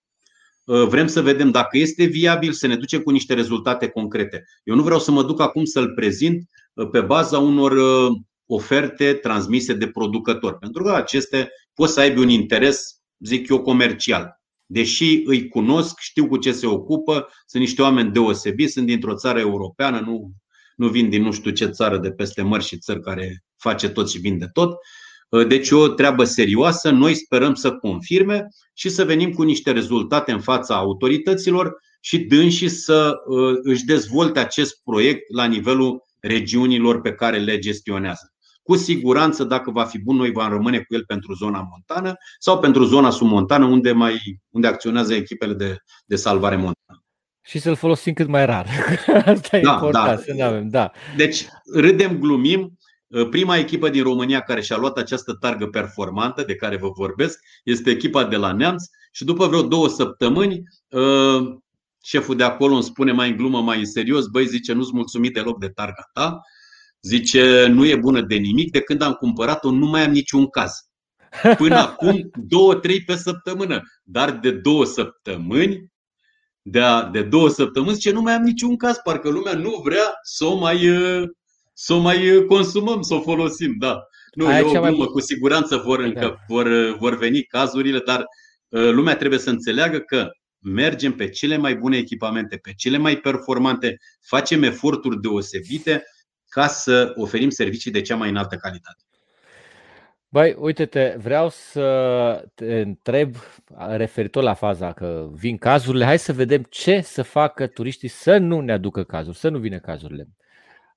[0.69, 4.45] vrem să vedem dacă este viabil, să ne ducem cu niște rezultate concrete.
[4.65, 8.17] Eu nu vreau să mă duc acum să-l prezint uh, pe baza unor uh,
[8.47, 14.41] oferte transmise de producători, pentru că aceste pot să aibă un interes, zic eu, comercial.
[14.67, 19.39] Deși îi cunosc, știu cu ce se ocupă, sunt niște oameni deosebiți, sunt dintr-o țară
[19.39, 20.31] europeană, nu,
[20.77, 24.11] nu vin din nu știu ce țară de peste mări și țări care face tot
[24.11, 24.77] și vinde tot.
[25.29, 30.33] Uh, deci o treabă serioasă, noi sperăm să confirme și să venim cu niște rezultate
[30.33, 37.13] în fața autorităților și dânsii să uh, își dezvolte acest proiect la nivelul regiunilor pe
[37.13, 38.33] care le gestionează.
[38.63, 42.59] Cu siguranță, dacă va fi bun, noi vom rămâne cu el pentru zona montană sau
[42.59, 45.77] pentru zona submontană, unde, mai, unde acționează echipele de,
[46.07, 47.03] de salvare montană.
[47.45, 48.67] Și să-l folosim cât mai rar.
[49.35, 50.17] Asta e da, important, da.
[50.17, 50.69] să ne avem.
[50.69, 50.91] Da.
[51.17, 52.78] Deci, râdem, glumim, Uh,
[53.31, 57.91] prima echipă din România care și-a luat această targă performantă de care vă vorbesc este
[57.91, 58.83] echipa de la Neamț
[59.13, 61.59] și după vreo două săptămâni uh,
[62.03, 65.35] șeful de acolo îmi spune mai în glumă, mai în serios, băi, zice, nu-ți mulțumit
[65.35, 66.41] deloc de targa ta,
[67.01, 70.73] zice, nu e bună de nimic, de când am cumpărat-o nu mai am niciun caz.
[71.57, 75.93] Până acum, două, trei pe săptămână, dar de două săptămâni,
[76.63, 80.15] de, a, de două săptămâni, zice, nu mai am niciun caz, parcă lumea nu vrea
[80.23, 81.29] să o mai uh,
[81.81, 84.07] să o mai uh, consumăm, să o folosim, da.
[84.35, 85.07] Nu, Aia e o glumă, mai...
[85.07, 86.37] cu siguranță vor, încă, da.
[86.49, 88.25] vor, uh, vor veni cazurile, dar
[88.69, 93.17] uh, lumea trebuie să înțeleagă că mergem pe cele mai bune echipamente, pe cele mai
[93.17, 96.03] performante, facem eforturi deosebite
[96.49, 99.03] ca să oferim servicii de cea mai înaltă calitate.
[100.29, 103.35] Băi, uite-te, vreau să te întreb
[103.89, 108.61] referitor la faza că vin cazurile, hai să vedem ce să facă turiștii să nu
[108.61, 110.29] ne aducă cazuri, să nu vină cazurile.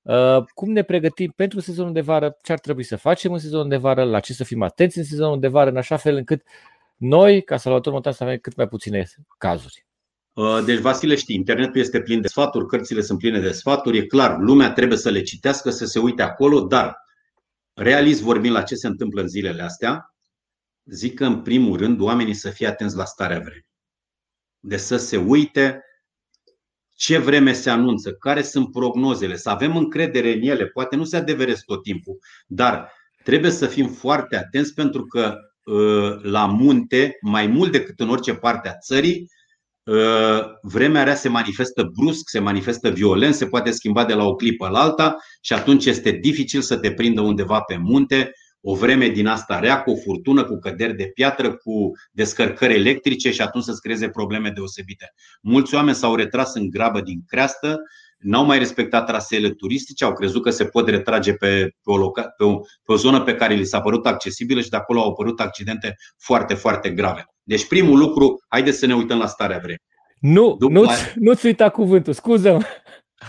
[0.01, 3.69] Uh, cum ne pregătim pentru sezonul de vară, ce ar trebui să facem în sezonul
[3.69, 6.41] de vară, la ce să fim atenți în sezonul de vară, în așa fel încât
[6.97, 9.85] noi, ca salvator montan, să avem cât mai puține cazuri.
[10.33, 14.05] Uh, deci, Vasile, știi, internetul este plin de sfaturi, cărțile sunt pline de sfaturi, e
[14.05, 16.97] clar, lumea trebuie să le citească, să se uite acolo, dar,
[17.73, 20.15] realist vorbind la ce se întâmplă în zilele astea,
[20.85, 23.67] zic că, în primul rând, oamenii să fie atenți la starea vremii.
[24.59, 25.83] De să se uite
[27.01, 30.65] ce vreme se anunță, care sunt prognozele, să avem încredere în ele.
[30.65, 32.91] Poate nu se adeveresc tot timpul, dar
[33.23, 35.35] trebuie să fim foarte atenți pentru că
[35.67, 39.27] ă, la munte, mai mult decât în orice parte a țării,
[39.87, 44.35] ă, vremea rea se manifestă brusc, se manifestă violent, se poate schimba de la o
[44.35, 48.31] clipă la alta și atunci este dificil să te prindă undeva pe munte
[48.61, 53.31] o vreme din asta rea, cu o furtună, cu căderi de piatră, cu descărcări electrice
[53.31, 55.13] și atunci să-ți creeze probleme deosebite.
[55.41, 57.79] Mulți oameni s-au retras în grabă din creastă,
[58.17, 62.21] n-au mai respectat traseele turistice, au crezut că se pot retrage pe, pe, o, loca,
[62.21, 65.09] pe, o, pe o zonă pe care li s-a părut accesibilă și de acolo au
[65.09, 67.25] apărut accidente foarte, foarte grave.
[67.43, 69.89] Deci primul lucru, haideți să ne uităm la starea vremii.
[70.19, 71.13] Nu, După nu-ți, aia...
[71.15, 72.61] nu-ți uita cuvântul, scuză-mă.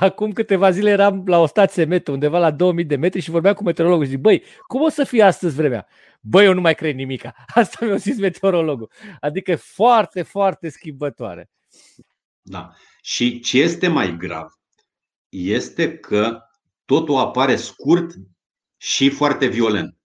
[0.00, 3.54] Acum câteva zile eram la o stație metro, undeva la 2000 de metri și vorbeam
[3.54, 5.86] cu meteorologul și zic, băi, cum o să fie astăzi vremea?
[6.20, 7.34] Băi, eu nu mai cred nimica.
[7.54, 8.90] Asta mi-a zis meteorologul.
[9.20, 11.50] Adică foarte, foarte schimbătoare.
[12.42, 12.72] Da.
[13.02, 14.46] Și ce este mai grav
[15.28, 16.38] este că
[16.84, 18.14] totul apare scurt
[18.76, 19.96] și foarte violent.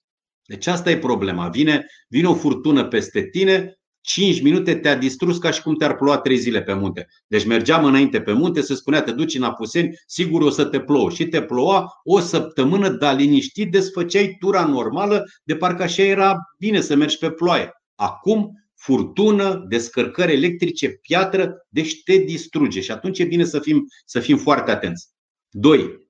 [0.45, 1.49] Deci asta e problema.
[1.49, 3.76] Vine, vine o furtună peste tine,
[4.07, 7.07] 5 minute te-a distrus ca și cum te-ar ploua 3 zile pe munte.
[7.27, 10.79] Deci mergeam înainte pe munte, se spunea te duci în Apuseni, sigur o să te
[10.79, 11.09] plouă.
[11.09, 16.81] Și te ploua o săptămână, dar liniștit, desfăceai tura normală, de parcă așa era bine
[16.81, 17.71] să mergi pe ploaie.
[17.95, 24.19] Acum furtună, descărcări electrice, piatră, deci te distruge și atunci e bine să fim, să
[24.19, 25.07] fim foarte atenți.
[25.49, 26.09] Doi,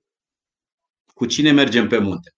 [1.14, 2.36] cu cine mergem pe munte?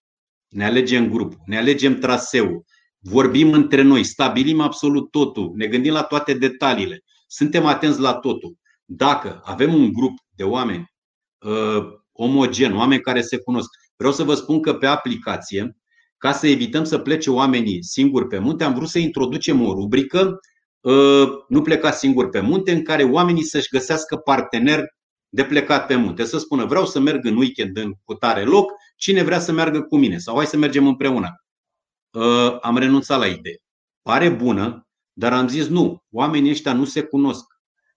[0.49, 2.66] Ne alegem grupul, ne alegem traseul,
[3.00, 8.56] vorbim între noi, stabilim absolut totul, ne gândim la toate detaliile, suntem atenți la totul.
[8.86, 10.91] Dacă avem un grup de oameni
[11.39, 15.78] uh, omogen, oameni care se cunosc, vreau să vă spun că pe aplicație,
[16.18, 20.39] ca să evităm să plece oamenii singuri pe munte, am vrut să introducem o rubrică
[20.80, 24.86] uh, Nu pleca singur pe munte, în care oamenii să-și găsească partener
[25.30, 26.24] de plecat pe munte.
[26.24, 29.97] Să spună, vreau să merg în weekend în cutare loc, cine vrea să meargă cu
[29.97, 31.43] mine sau hai să mergem împreună.
[32.12, 33.57] Uh, am renunțat la idee.
[34.01, 37.45] Pare bună, dar am zis nu, oamenii ăștia nu se cunosc.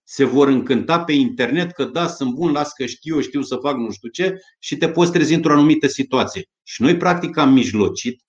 [0.03, 3.75] Se vor încânta pe internet că da, sunt bun, las că știu, știu să fac
[3.75, 6.49] nu știu ce și te poți trezi într-o anumită situație.
[6.63, 8.23] Și noi practic am mijlocit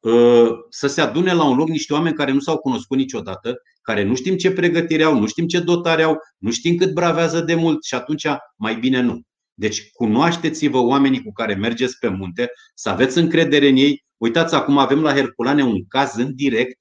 [0.00, 4.02] uh, să se adune la un loc niște oameni care nu s-au cunoscut niciodată, care
[4.02, 7.54] nu știm ce pregătire au, nu știm ce dotare au, nu știm cât bravează de
[7.54, 9.20] mult și atunci mai bine nu.
[9.54, 14.04] Deci cunoașteți-vă oamenii cu care mergeți pe munte, să aveți încredere în ei.
[14.20, 16.78] Uitați, acum avem la Herculane un caz în direct,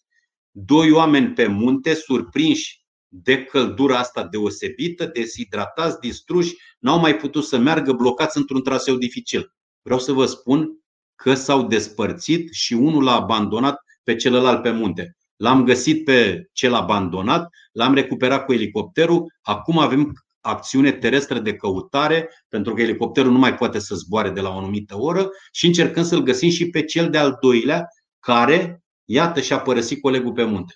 [0.51, 7.57] doi oameni pe munte surprinși de căldura asta deosebită, deshidratați, distruși, n-au mai putut să
[7.57, 9.53] meargă blocați într-un traseu dificil.
[9.81, 10.69] Vreau să vă spun
[11.15, 15.17] că s-au despărțit și unul l-a abandonat pe celălalt pe munte.
[15.35, 22.29] L-am găsit pe cel abandonat, l-am recuperat cu elicopterul, acum avem acțiune terestră de căutare,
[22.47, 26.03] pentru că elicopterul nu mai poate să zboare de la o anumită oră și încercăm
[26.03, 27.87] să-l găsim și pe cel de-al doilea,
[28.19, 30.73] care, iată, și-a părăsit colegul pe munte.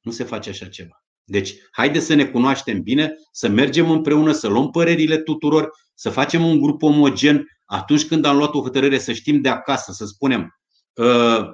[0.00, 1.04] Nu se face așa ceva.
[1.24, 6.44] Deci, haide să ne cunoaștem bine, să mergem împreună, să luăm părerile tuturor, să facem
[6.44, 7.46] un grup omogen.
[7.64, 10.60] Atunci când am luat o hotărâre, să știm de acasă, să spunem,
[10.98, 11.48] ă,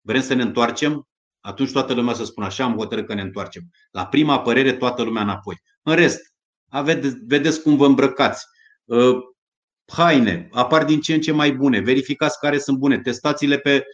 [0.00, 1.08] vrem să ne întoarcem,
[1.40, 3.62] atunci toată lumea să spună așa, am hotărât că ne întoarcem.
[3.90, 5.56] La prima părere, toată lumea înapoi.
[5.82, 6.33] În rest,
[6.74, 8.46] aveți, vedeți cum vă îmbrăcați.
[8.90, 9.14] Ă,
[9.92, 13.84] haine apar din ce în ce mai bune, verificați care sunt bune, testați-le pe,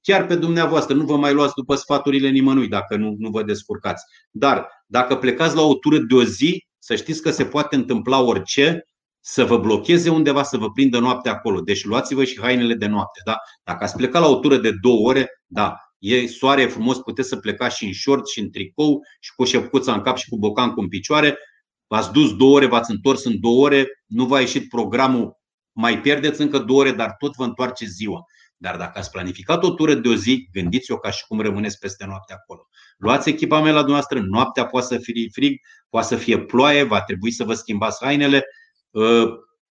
[0.00, 4.04] chiar pe dumneavoastră, nu vă mai luați după sfaturile nimănui dacă nu, nu vă descurcați.
[4.30, 8.20] Dar dacă plecați la o tură de o zi, să știți că se poate întâmpla
[8.20, 8.84] orice,
[9.20, 11.60] să vă blocheze undeva, să vă prindă noapte acolo.
[11.60, 13.20] Deci luați-vă și hainele de noapte.
[13.24, 13.36] Da?
[13.64, 17.28] Dacă ați plecat la o tură de două ore, da, e soare, e frumos, puteți
[17.28, 20.38] să plecați și în short, și în tricou, și cu șepcuța în cap și cu
[20.38, 21.38] bocancul în picioare.
[21.90, 25.36] V-ați dus două ore, v-ați întors în două ore, nu v-a ieșit programul,
[25.72, 28.24] mai pierdeți încă două ore, dar tot vă întoarce ziua.
[28.56, 32.04] Dar dacă ați planificat o tură de o zi, gândiți-o ca și cum rămâneți peste
[32.06, 32.68] noapte acolo.
[32.96, 37.30] Luați echipament la dumneavoastră, noaptea poate să fie frig, poate să fie ploaie, va trebui
[37.30, 38.44] să vă schimbați hainele.
[38.94, 39.28] Ă,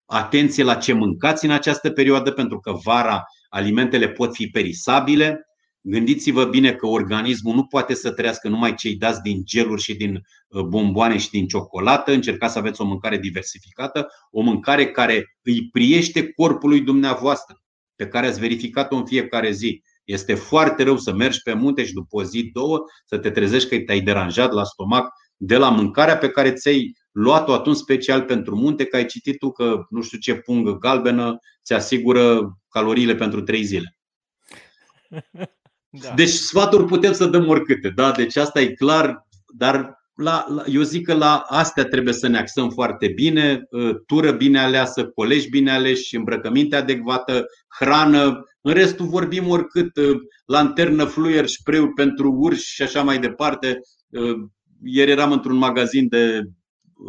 [0.06, 5.42] atenție la ce mâncați în această perioadă, pentru că vara alimentele pot fi perisabile.
[5.84, 10.22] Gândiți-vă bine că organismul nu poate să trăiască numai cei dați din geluri și din
[10.54, 12.12] ă, bomboane și din ciocolată.
[12.12, 17.62] Încercați să aveți o mâncare diversificată, o mâncare care îi priește corpului dumneavoastră
[17.96, 19.84] pe care ați verificat-o în fiecare zi.
[20.04, 23.70] Este foarte rău să mergi pe munte și după o zi, două, să te trezești
[23.70, 28.56] că te-ai deranjat la stomac de la mâncarea pe care ți-ai luat-o atunci special pentru
[28.56, 33.42] munte, că ai citit tu că nu știu ce pungă galbenă ți asigură caloriile pentru
[33.42, 33.98] trei zile.
[35.92, 36.14] Da.
[36.16, 38.12] Deci sfaturi putem să dăm oricâte, da?
[38.12, 39.28] Deci asta e clar,
[39.58, 43.94] dar la, la, eu zic că la astea trebuie să ne axăm foarte bine, ă,
[44.06, 47.46] tură bine aleasă, colegi bine aleși, îmbrăcăminte adecvată,
[47.80, 48.46] hrană.
[48.62, 50.02] În restul vorbim oricât, ă,
[50.46, 53.80] lanternă, fluier, spray pentru urși și așa mai departe.
[54.16, 54.22] Ă,
[54.84, 56.42] ieri eram într-un magazin de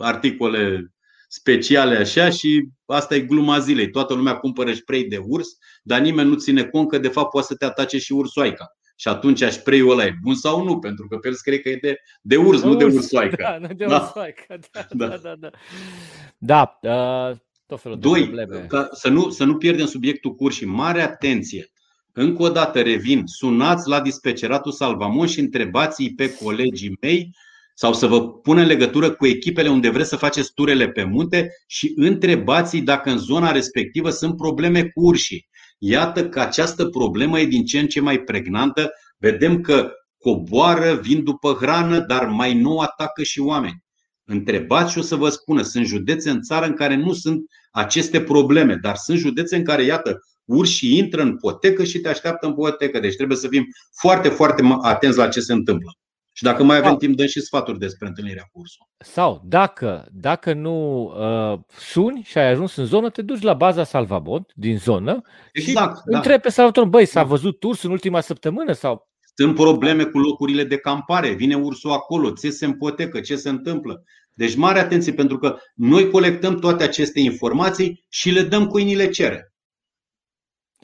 [0.01, 0.92] articole
[1.35, 3.91] speciale așa și asta e gluma zilei.
[3.91, 5.49] Toată lumea cumpără spray de urs,
[5.83, 8.77] dar nimeni nu ține cont că de fapt poate să te atace și ursoaica.
[8.97, 10.79] Și atunci spray-ul ăla e bun sau nu?
[10.79, 13.37] Pentru că pe el scrie că e de, de urs, de nu urs, de ursoaică.
[13.43, 13.97] Da, nu de da.
[13.97, 14.45] ursoaică.
[14.73, 15.17] Da, da, da.
[15.17, 15.51] da,
[16.39, 16.79] da.
[16.81, 18.67] da uh, tot felul Doi, de probleme.
[18.69, 20.67] Ca să, nu, să nu pierdem subiectul cursii.
[20.67, 21.73] Mare atenție!
[22.13, 27.31] Încă o dată revin, sunați la dispeceratul Salvamon și întrebați-i pe colegii mei
[27.83, 31.49] sau să vă pună în legătură cu echipele unde vreți să faceți turele pe munte
[31.67, 35.49] și întrebați dacă în zona respectivă sunt probleme cu urșii.
[35.79, 38.91] Iată că această problemă e din ce în ce mai pregnantă.
[39.19, 43.85] Vedem că coboară, vin după hrană, dar mai nou atacă și oameni.
[44.25, 48.21] Întrebați și o să vă spună, sunt județe în țară în care nu sunt aceste
[48.21, 52.55] probleme, dar sunt județe în care, iată, urșii intră în potecă și te așteaptă în
[52.55, 53.01] potecă.
[53.01, 53.65] Deci trebuie să fim
[54.01, 55.97] foarte, foarte atenți la ce se întâmplă.
[56.33, 58.87] Și dacă mai avem sau, timp, dăm și sfaturi despre întâlnirea cu ursul.
[58.99, 63.85] Sau, dacă, dacă nu uh, suni și ai ajuns în zonă, te duci la baza
[63.85, 65.21] Salvabot din zonă
[65.53, 66.17] exact, și da.
[66.17, 67.27] întrebi pe Salvator, băi, s-a da.
[67.27, 68.73] văzut urs în ultima săptămână?
[68.73, 73.49] sau Sunt probleme cu locurile de campare, vine ursul acolo, ți se împotecă, ce se
[73.49, 74.03] întâmplă.
[74.35, 79.09] Deci mare atenție pentru că noi colectăm toate aceste informații și le dăm cu inile
[79.09, 79.52] cere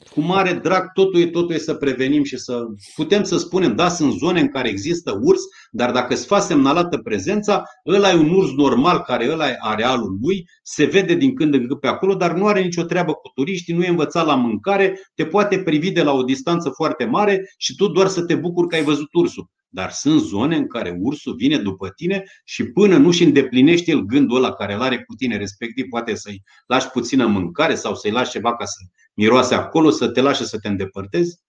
[0.09, 3.89] cu mare drag totul e, totul e să prevenim și să putem să spunem, da,
[3.89, 5.41] sunt zone în care există urs,
[5.71, 10.17] dar dacă îți faci semnalată prezența, ăla e un urs normal care ăla e arealul
[10.21, 13.31] lui, se vede din când în când pe acolo, dar nu are nicio treabă cu
[13.35, 17.53] turiștii, nu e învățat la mâncare, te poate privi de la o distanță foarte mare
[17.57, 19.49] și tu doar să te bucuri că ai văzut ursul.
[19.71, 24.01] Dar sunt zone în care ursul vine după tine și până nu și îndeplinește el
[24.01, 28.11] gândul ăla care îl are cu tine, respectiv poate să-i lași puțină mâncare sau să-i
[28.11, 28.77] lași ceva ca să
[29.19, 31.39] miroase acolo, să te lași să te îndepărtezi,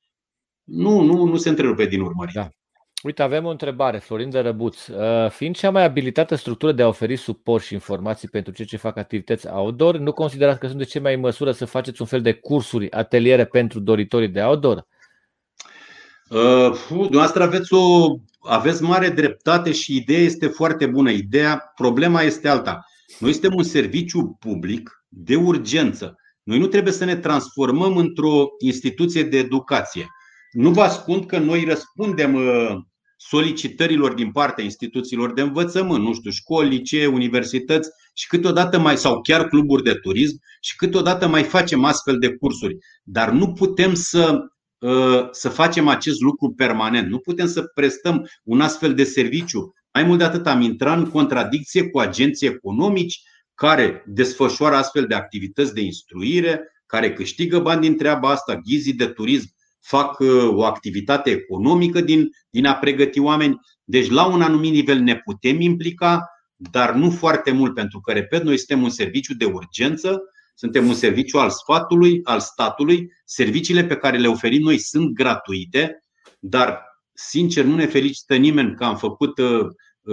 [0.64, 2.32] nu, nu, nu se întrerupe din urmări.
[2.32, 2.48] Da.
[3.02, 4.86] Uite, avem o întrebare, Florin de Răbuț.
[4.86, 8.76] Uh, fiind cea mai abilitată structură de a oferi suport și informații pentru cei ce
[8.76, 12.20] fac activități outdoor, nu considerați că sunteți cei mai în măsură să faceți un fel
[12.22, 14.86] de cursuri, ateliere pentru doritorii de outdoor?
[16.30, 21.10] Uh, dumneavoastră aveți, o, aveți mare dreptate și ideea este foarte bună.
[21.10, 22.84] Ideea, problema este alta.
[23.18, 26.19] Noi suntem un serviciu public de urgență.
[26.50, 30.06] Noi nu trebuie să ne transformăm într-o instituție de educație.
[30.52, 32.76] Nu vă ascund că noi răspundem uh,
[33.16, 39.20] solicitărilor din partea instituțiilor de învățământ, nu știu, școli, licee, universități și câteodată mai sau
[39.20, 42.76] chiar cluburi de turism și câteodată mai facem astfel de cursuri.
[43.02, 44.38] Dar nu putem să
[44.78, 47.08] uh, să facem acest lucru permanent.
[47.08, 49.74] Nu putem să prestăm un astfel de serviciu.
[49.94, 53.20] Mai mult de atât am intrat în contradicție cu agenții economici
[53.60, 59.06] care desfășoară astfel de activități de instruire, care câștigă bani din treaba asta, ghizii de
[59.06, 63.60] turism fac uh, o activitate economică din, din a pregăti oameni.
[63.84, 68.42] Deci, la un anumit nivel ne putem implica, dar nu foarte mult, pentru că, repet,
[68.42, 70.22] noi suntem un serviciu de urgență,
[70.54, 73.12] suntem un serviciu al sfatului, al statului.
[73.24, 76.04] Serviciile pe care le oferim noi sunt gratuite,
[76.38, 76.82] dar,
[77.12, 79.66] sincer, nu ne felicită nimeni că am făcut uh,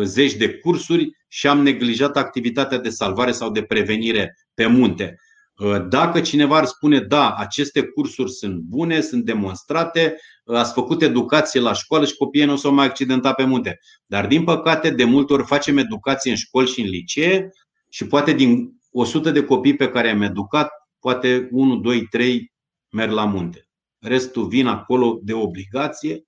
[0.03, 5.19] zeci de cursuri și am neglijat activitatea de salvare sau de prevenire pe munte.
[5.57, 11.01] Uh, dacă cineva ar spune, da, aceste cursuri sunt bune, sunt demonstrate, uh, ați făcut
[11.01, 13.79] educație la școală și copiii nu s-au mai accidentat pe munte.
[14.05, 17.49] Dar, din păcate, de multe ori facem educație în școli și în licee
[17.89, 20.69] și poate din 100 de copii pe care am educat,
[20.99, 22.51] poate 1, 2, 3
[22.89, 23.67] merg la munte.
[23.99, 26.23] Restul vin acolo de obligație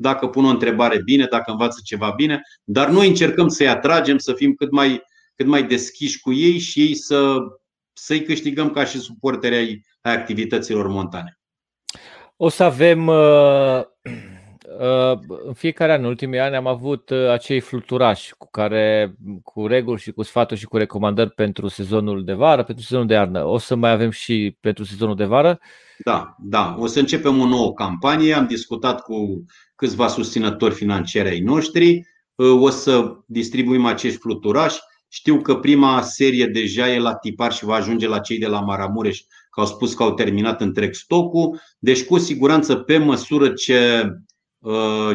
[0.00, 4.32] dacă pun o întrebare bine, dacă învață ceva bine, dar noi încercăm să-i atragem, să
[4.32, 5.02] fim cât mai,
[5.34, 7.36] cât mai deschiși cu ei și ei să,
[7.92, 11.38] să-i câștigăm ca și suporteri ai, ai activităților montane.
[12.36, 14.39] O să avem uh, uh,
[15.44, 20.00] în fiecare an, în ultimii ani, am avut uh, acei fluturași cu care, cu reguli
[20.00, 23.44] și cu sfaturi și cu recomandări pentru sezonul de vară, pentru sezonul de iarnă.
[23.44, 25.60] O să mai avem și pentru sezonul de vară.
[26.04, 26.76] Da, da.
[26.78, 28.34] O să începem o nouă campanie.
[28.34, 29.44] Am discutat cu
[29.76, 32.02] câțiva susținători financiari ai noștri.
[32.60, 34.78] O să distribuim acești fluturași.
[35.08, 38.60] Știu că prima serie deja e la tipar și va ajunge la cei de la
[38.60, 41.60] Maramureș, că au spus că au terminat întreg stocul.
[41.78, 44.39] Deci, cu siguranță, pe măsură ce Uh,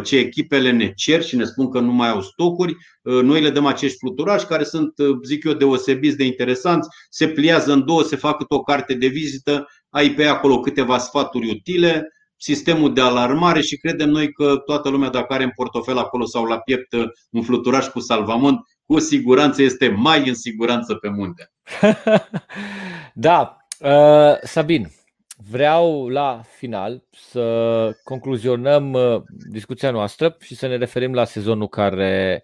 [0.04, 3.50] ce echipele ne cer și ne spun că nu mai au stocuri, uh, noi le
[3.50, 8.04] dăm acești fluturași care sunt, uh, zic eu, deosebiți de interesanți, se pliază în două,
[8.04, 13.62] se fac o carte de vizită, ai pe acolo câteva sfaturi utile, sistemul de alarmare
[13.62, 16.94] și credem noi că toată lumea dacă are în portofel acolo sau la piept
[17.30, 21.52] un fluturaș cu salvamont, cu siguranță este mai în siguranță pe munte.
[23.14, 24.92] da, uh, Sabin,
[25.38, 32.44] Vreau la final să concluzionăm uh, discuția noastră și să ne referim la sezonul care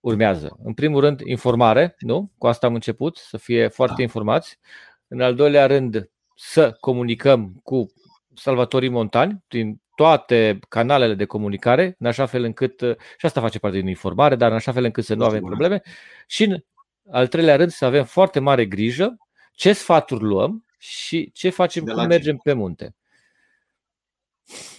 [0.00, 0.58] urmează.
[0.64, 2.32] În primul rând, informare, nu?
[2.38, 4.02] Cu asta am început, să fie foarte da.
[4.02, 4.58] informați.
[5.08, 7.92] În al doilea rând, să comunicăm cu
[8.34, 13.58] salvatorii montani prin toate canalele de comunicare, în așa fel încât, uh, și asta face
[13.58, 15.82] parte din informare, dar în așa fel încât să nu avem probleme.
[16.26, 16.64] Și în
[17.10, 19.16] al treilea rând, să avem foarte mare grijă
[19.52, 22.94] ce sfaturi luăm și ce facem, cum mergem pe munte.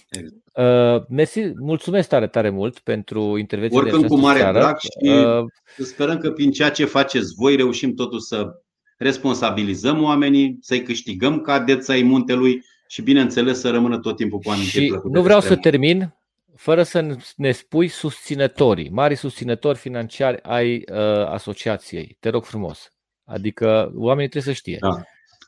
[0.08, 0.42] Exact.
[0.52, 4.58] Uh, mersi, mulțumesc tare, tare mult pentru intervenția Oricând cu mare seară.
[4.58, 5.44] drag și uh,
[5.84, 8.62] sperăm că prin ceea ce faceți voi reușim totuși să
[8.96, 14.50] responsabilizăm oamenii, să-i câștigăm ca adeți ai muntelui și bineînțeles să rămână tot timpul cu
[14.50, 16.14] amintiri Și nu vreau să termin
[16.56, 22.16] fără să ne spui susținătorii, mari susținători financiari ai uh, asociației.
[22.20, 22.92] Te rog frumos.
[23.24, 24.76] Adică oamenii trebuie să știe.
[24.80, 25.02] Da.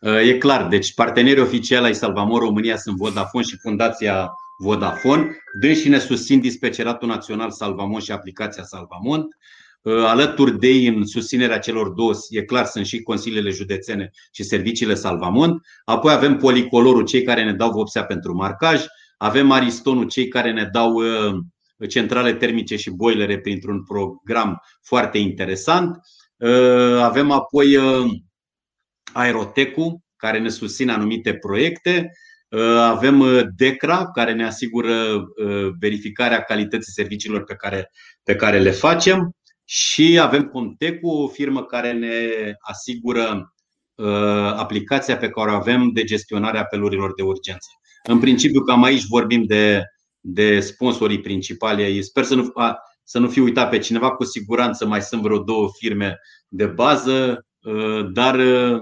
[0.05, 5.37] E clar, deci partenerii oficiali ai Salvamor România sunt Vodafone și Fundația Vodafone.
[5.61, 9.37] Dânsii ne susțin Dispeceratul Național Salvamont și aplicația Salvamont.
[9.83, 14.95] Alături de ei, în susținerea celor două, e clar, sunt și consiliile județene și serviciile
[14.95, 15.61] Salvamont.
[15.85, 18.85] Apoi avem Policolorul, cei care ne dau vopsea pentru marcaj.
[19.17, 21.35] avem Aristonul, cei care ne dau uh,
[21.89, 25.99] centrale termice și boilere printr-un program foarte interesant.
[26.37, 27.77] Uh, avem apoi
[29.15, 32.11] Aerotecu, care ne susține anumite proiecte.
[32.79, 35.25] Avem DECRA, care ne asigură
[35.81, 37.91] verificarea calității serviciilor pe care,
[38.23, 39.31] pe care le facem.
[39.65, 42.17] Și avem Contecu, o firmă care ne
[42.59, 43.55] asigură
[44.57, 47.69] aplicația pe care o avem de gestionare a apelurilor de urgență.
[48.09, 49.83] În principiu, cam aici vorbim de,
[50.21, 52.03] de sponsorii principali.
[52.03, 55.39] Sper să nu, a, să nu fi uitat pe cineva, cu siguranță mai sunt vreo
[55.39, 58.81] două firme de bază, uh, dar uh,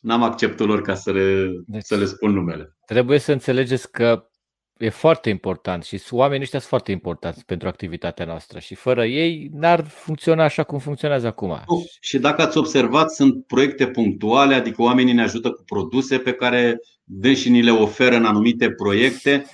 [0.00, 2.76] n-am acceptul lor ca să le, deci, să le spun numele.
[2.86, 4.28] Trebuie să înțelegeți că
[4.78, 9.50] e foarte important și oamenii ăștia sunt foarte importanți pentru activitatea noastră și fără ei
[9.52, 11.64] n-ar funcționa așa cum funcționează acum.
[12.00, 16.80] Și dacă ați observat, sunt proiecte punctuale, adică oamenii ne ajută cu produse pe care
[17.34, 19.44] și ni le oferă în anumite proiecte,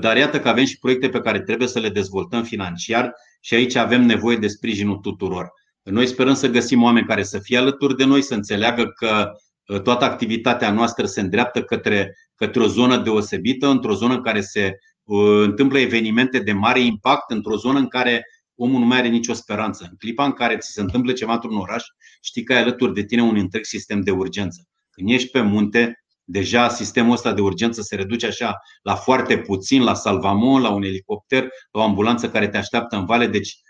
[0.00, 3.74] dar iată că avem și proiecte pe care trebuie să le dezvoltăm financiar și aici
[3.74, 5.52] avem nevoie de sprijinul tuturor.
[5.82, 9.40] Noi sperăm să găsim oameni care să fie alături de noi, să înțeleagă că uh,
[9.82, 14.78] toată activitatea noastră se îndreaptă către, către o zonă deosebită, într-o zonă în care se
[15.02, 19.32] uh, întâmplă evenimente de mare impact, într-o zonă în care omul nu mai are nicio
[19.32, 19.86] speranță.
[19.90, 21.82] În clipa în care ți se întâmplă ceva într-un oraș,
[22.22, 24.68] știi că ai alături de tine un întreg sistem de urgență.
[24.90, 29.82] Când ești pe munte, Deja sistemul ăsta de urgență se reduce așa la foarte puțin,
[29.82, 33.60] la salvamon, la un elicopter, la o ambulanță care te așteaptă în vale, deci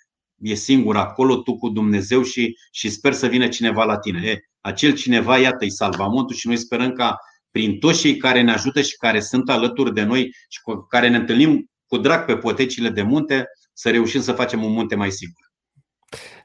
[0.41, 4.21] e singur acolo, tu cu Dumnezeu și, și sper să vină cineva la tine.
[4.27, 7.17] E, acel cineva, iată, e salvamontul și noi sperăm ca
[7.51, 11.09] prin toți cei care ne ajută și care sunt alături de noi și cu care
[11.09, 15.11] ne întâlnim cu drag pe potecile de munte, să reușim să facem un munte mai
[15.11, 15.53] sigur.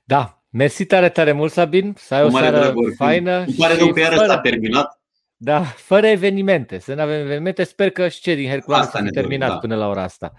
[0.03, 2.95] Da, mersi tare, tare mult, Sabin, să ai o, o seară draguri.
[2.95, 3.43] faină.
[3.47, 4.99] Îmi pare rău că iară s-a terminat.
[5.41, 6.79] Da, fără evenimente.
[6.79, 7.63] Să nu avem evenimente.
[7.63, 9.57] Sper că și cei din Hercules să terminat da.
[9.57, 10.33] până la ora asta.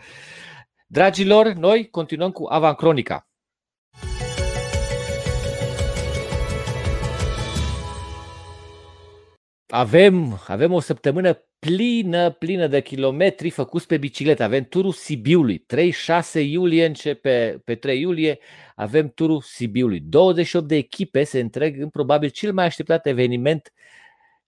[0.87, 3.30] Dragilor, noi continuăm cu Avancronica.
[9.71, 14.43] Avem, avem o săptămână plină, plină de kilometri făcuți pe bicicletă.
[14.43, 15.67] Avem turul Sibiului.
[15.75, 18.39] 3-6 iulie începe, pe 3 iulie
[18.75, 20.01] avem turul Sibiului.
[20.01, 23.73] 28 de echipe se întreg în probabil cel mai așteptat eveniment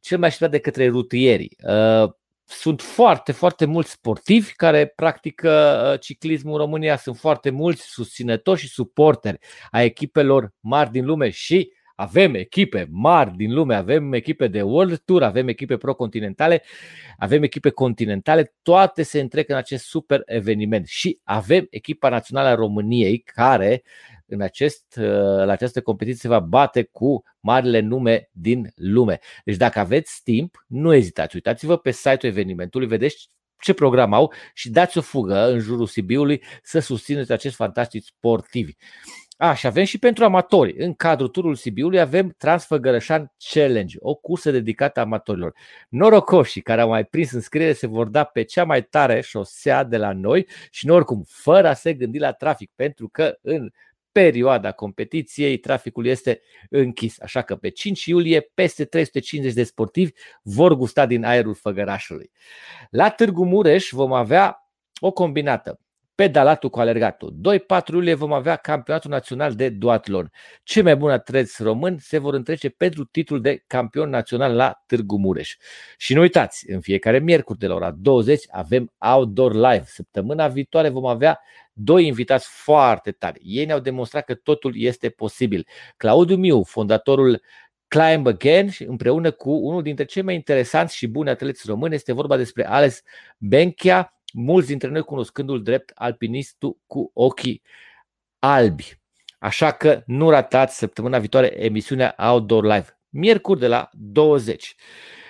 [0.01, 1.57] cel mai așteptat de către rutierii.
[1.69, 2.11] Uh,
[2.45, 6.97] sunt foarte, foarte mulți sportivi care practică uh, ciclismul în România.
[6.97, 9.39] Sunt foarte mulți susținători și suporteri
[9.71, 14.99] a echipelor mari din lume și avem echipe mari din lume, avem echipe de World
[14.99, 16.63] Tour, avem echipe pro-continentale,
[17.19, 22.55] avem echipe continentale, toate se întrec în acest super eveniment și avem echipa națională a
[22.55, 23.83] României care
[24.27, 25.05] în acest, uh,
[25.45, 29.19] la această competiție se va bate cu marile nume din lume.
[29.45, 33.31] Deci dacă aveți timp, nu ezitați, uitați-vă pe site-ul evenimentului, vedeți
[33.61, 38.73] ce program au și dați o fugă în jurul Sibiului să susțineți acest fantastic sportivi.
[39.43, 40.75] A, și avem și pentru amatori.
[40.79, 45.55] În cadrul turului Sibiului avem Transfăgărășan Challenge, o cursă dedicată amatorilor.
[45.89, 49.97] Norocoșii care au mai prins înscriere se vor da pe cea mai tare șosea de
[49.97, 53.71] la noi și oricum, fără a se gândi la trafic, pentru că în
[54.13, 56.41] perioada competiției, traficul este
[56.71, 57.21] închis.
[57.21, 60.13] Așa că pe 5 iulie peste 350 de sportivi
[60.43, 62.31] vor gusta din aerul Făgărașului.
[62.91, 64.71] La Târgu Mureș vom avea
[65.01, 65.82] o combinată
[66.15, 67.35] pedalatul cu alergatul.
[67.89, 70.31] 2-4 iulie vom avea campionatul național de duatlon.
[70.63, 75.19] Cei mai buni atleți români se vor întrece pentru titlul de campion național la Târgu
[75.19, 75.57] Mureș.
[75.97, 79.85] Și nu uitați, în fiecare miercuri de la ora 20 avem Outdoor Live.
[79.87, 81.41] Săptămâna viitoare vom avea
[81.73, 83.41] doi invitați foarte tari.
[83.43, 85.67] Ei ne-au demonstrat că totul este posibil.
[85.97, 87.43] Claudiu Miu, fondatorul
[87.89, 92.13] Climb Again și împreună cu unul dintre cei mai interesanți și buni atleți români este
[92.13, 93.03] vorba despre Alex
[93.39, 97.63] Benchia, mulți dintre noi cunoscându-l drept alpinistul cu ochii
[98.39, 99.01] albi.
[99.39, 104.75] Așa că nu ratați săptămâna viitoare emisiunea Outdoor Live, miercuri de la 20.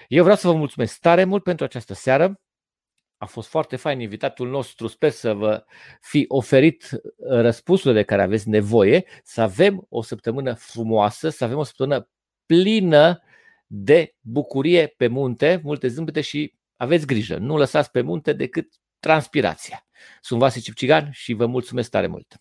[0.08, 2.40] Eu vreau să vă mulțumesc tare mult pentru această seară.
[3.16, 4.86] A fost foarte fain invitatul nostru.
[4.86, 5.64] Sper să vă
[6.00, 7.00] fi oferit uh,
[7.40, 12.08] răspunsurile de care aveți nevoie, să avem o săptămână frumoasă, să avem o săptămână
[12.46, 13.22] plină
[13.66, 19.86] de bucurie pe munte, multe zâmbete și aveți grijă, nu lăsați pe munte decât transpirația.
[20.20, 22.34] Sunt Vasi Cipcigan și vă mulțumesc tare mult!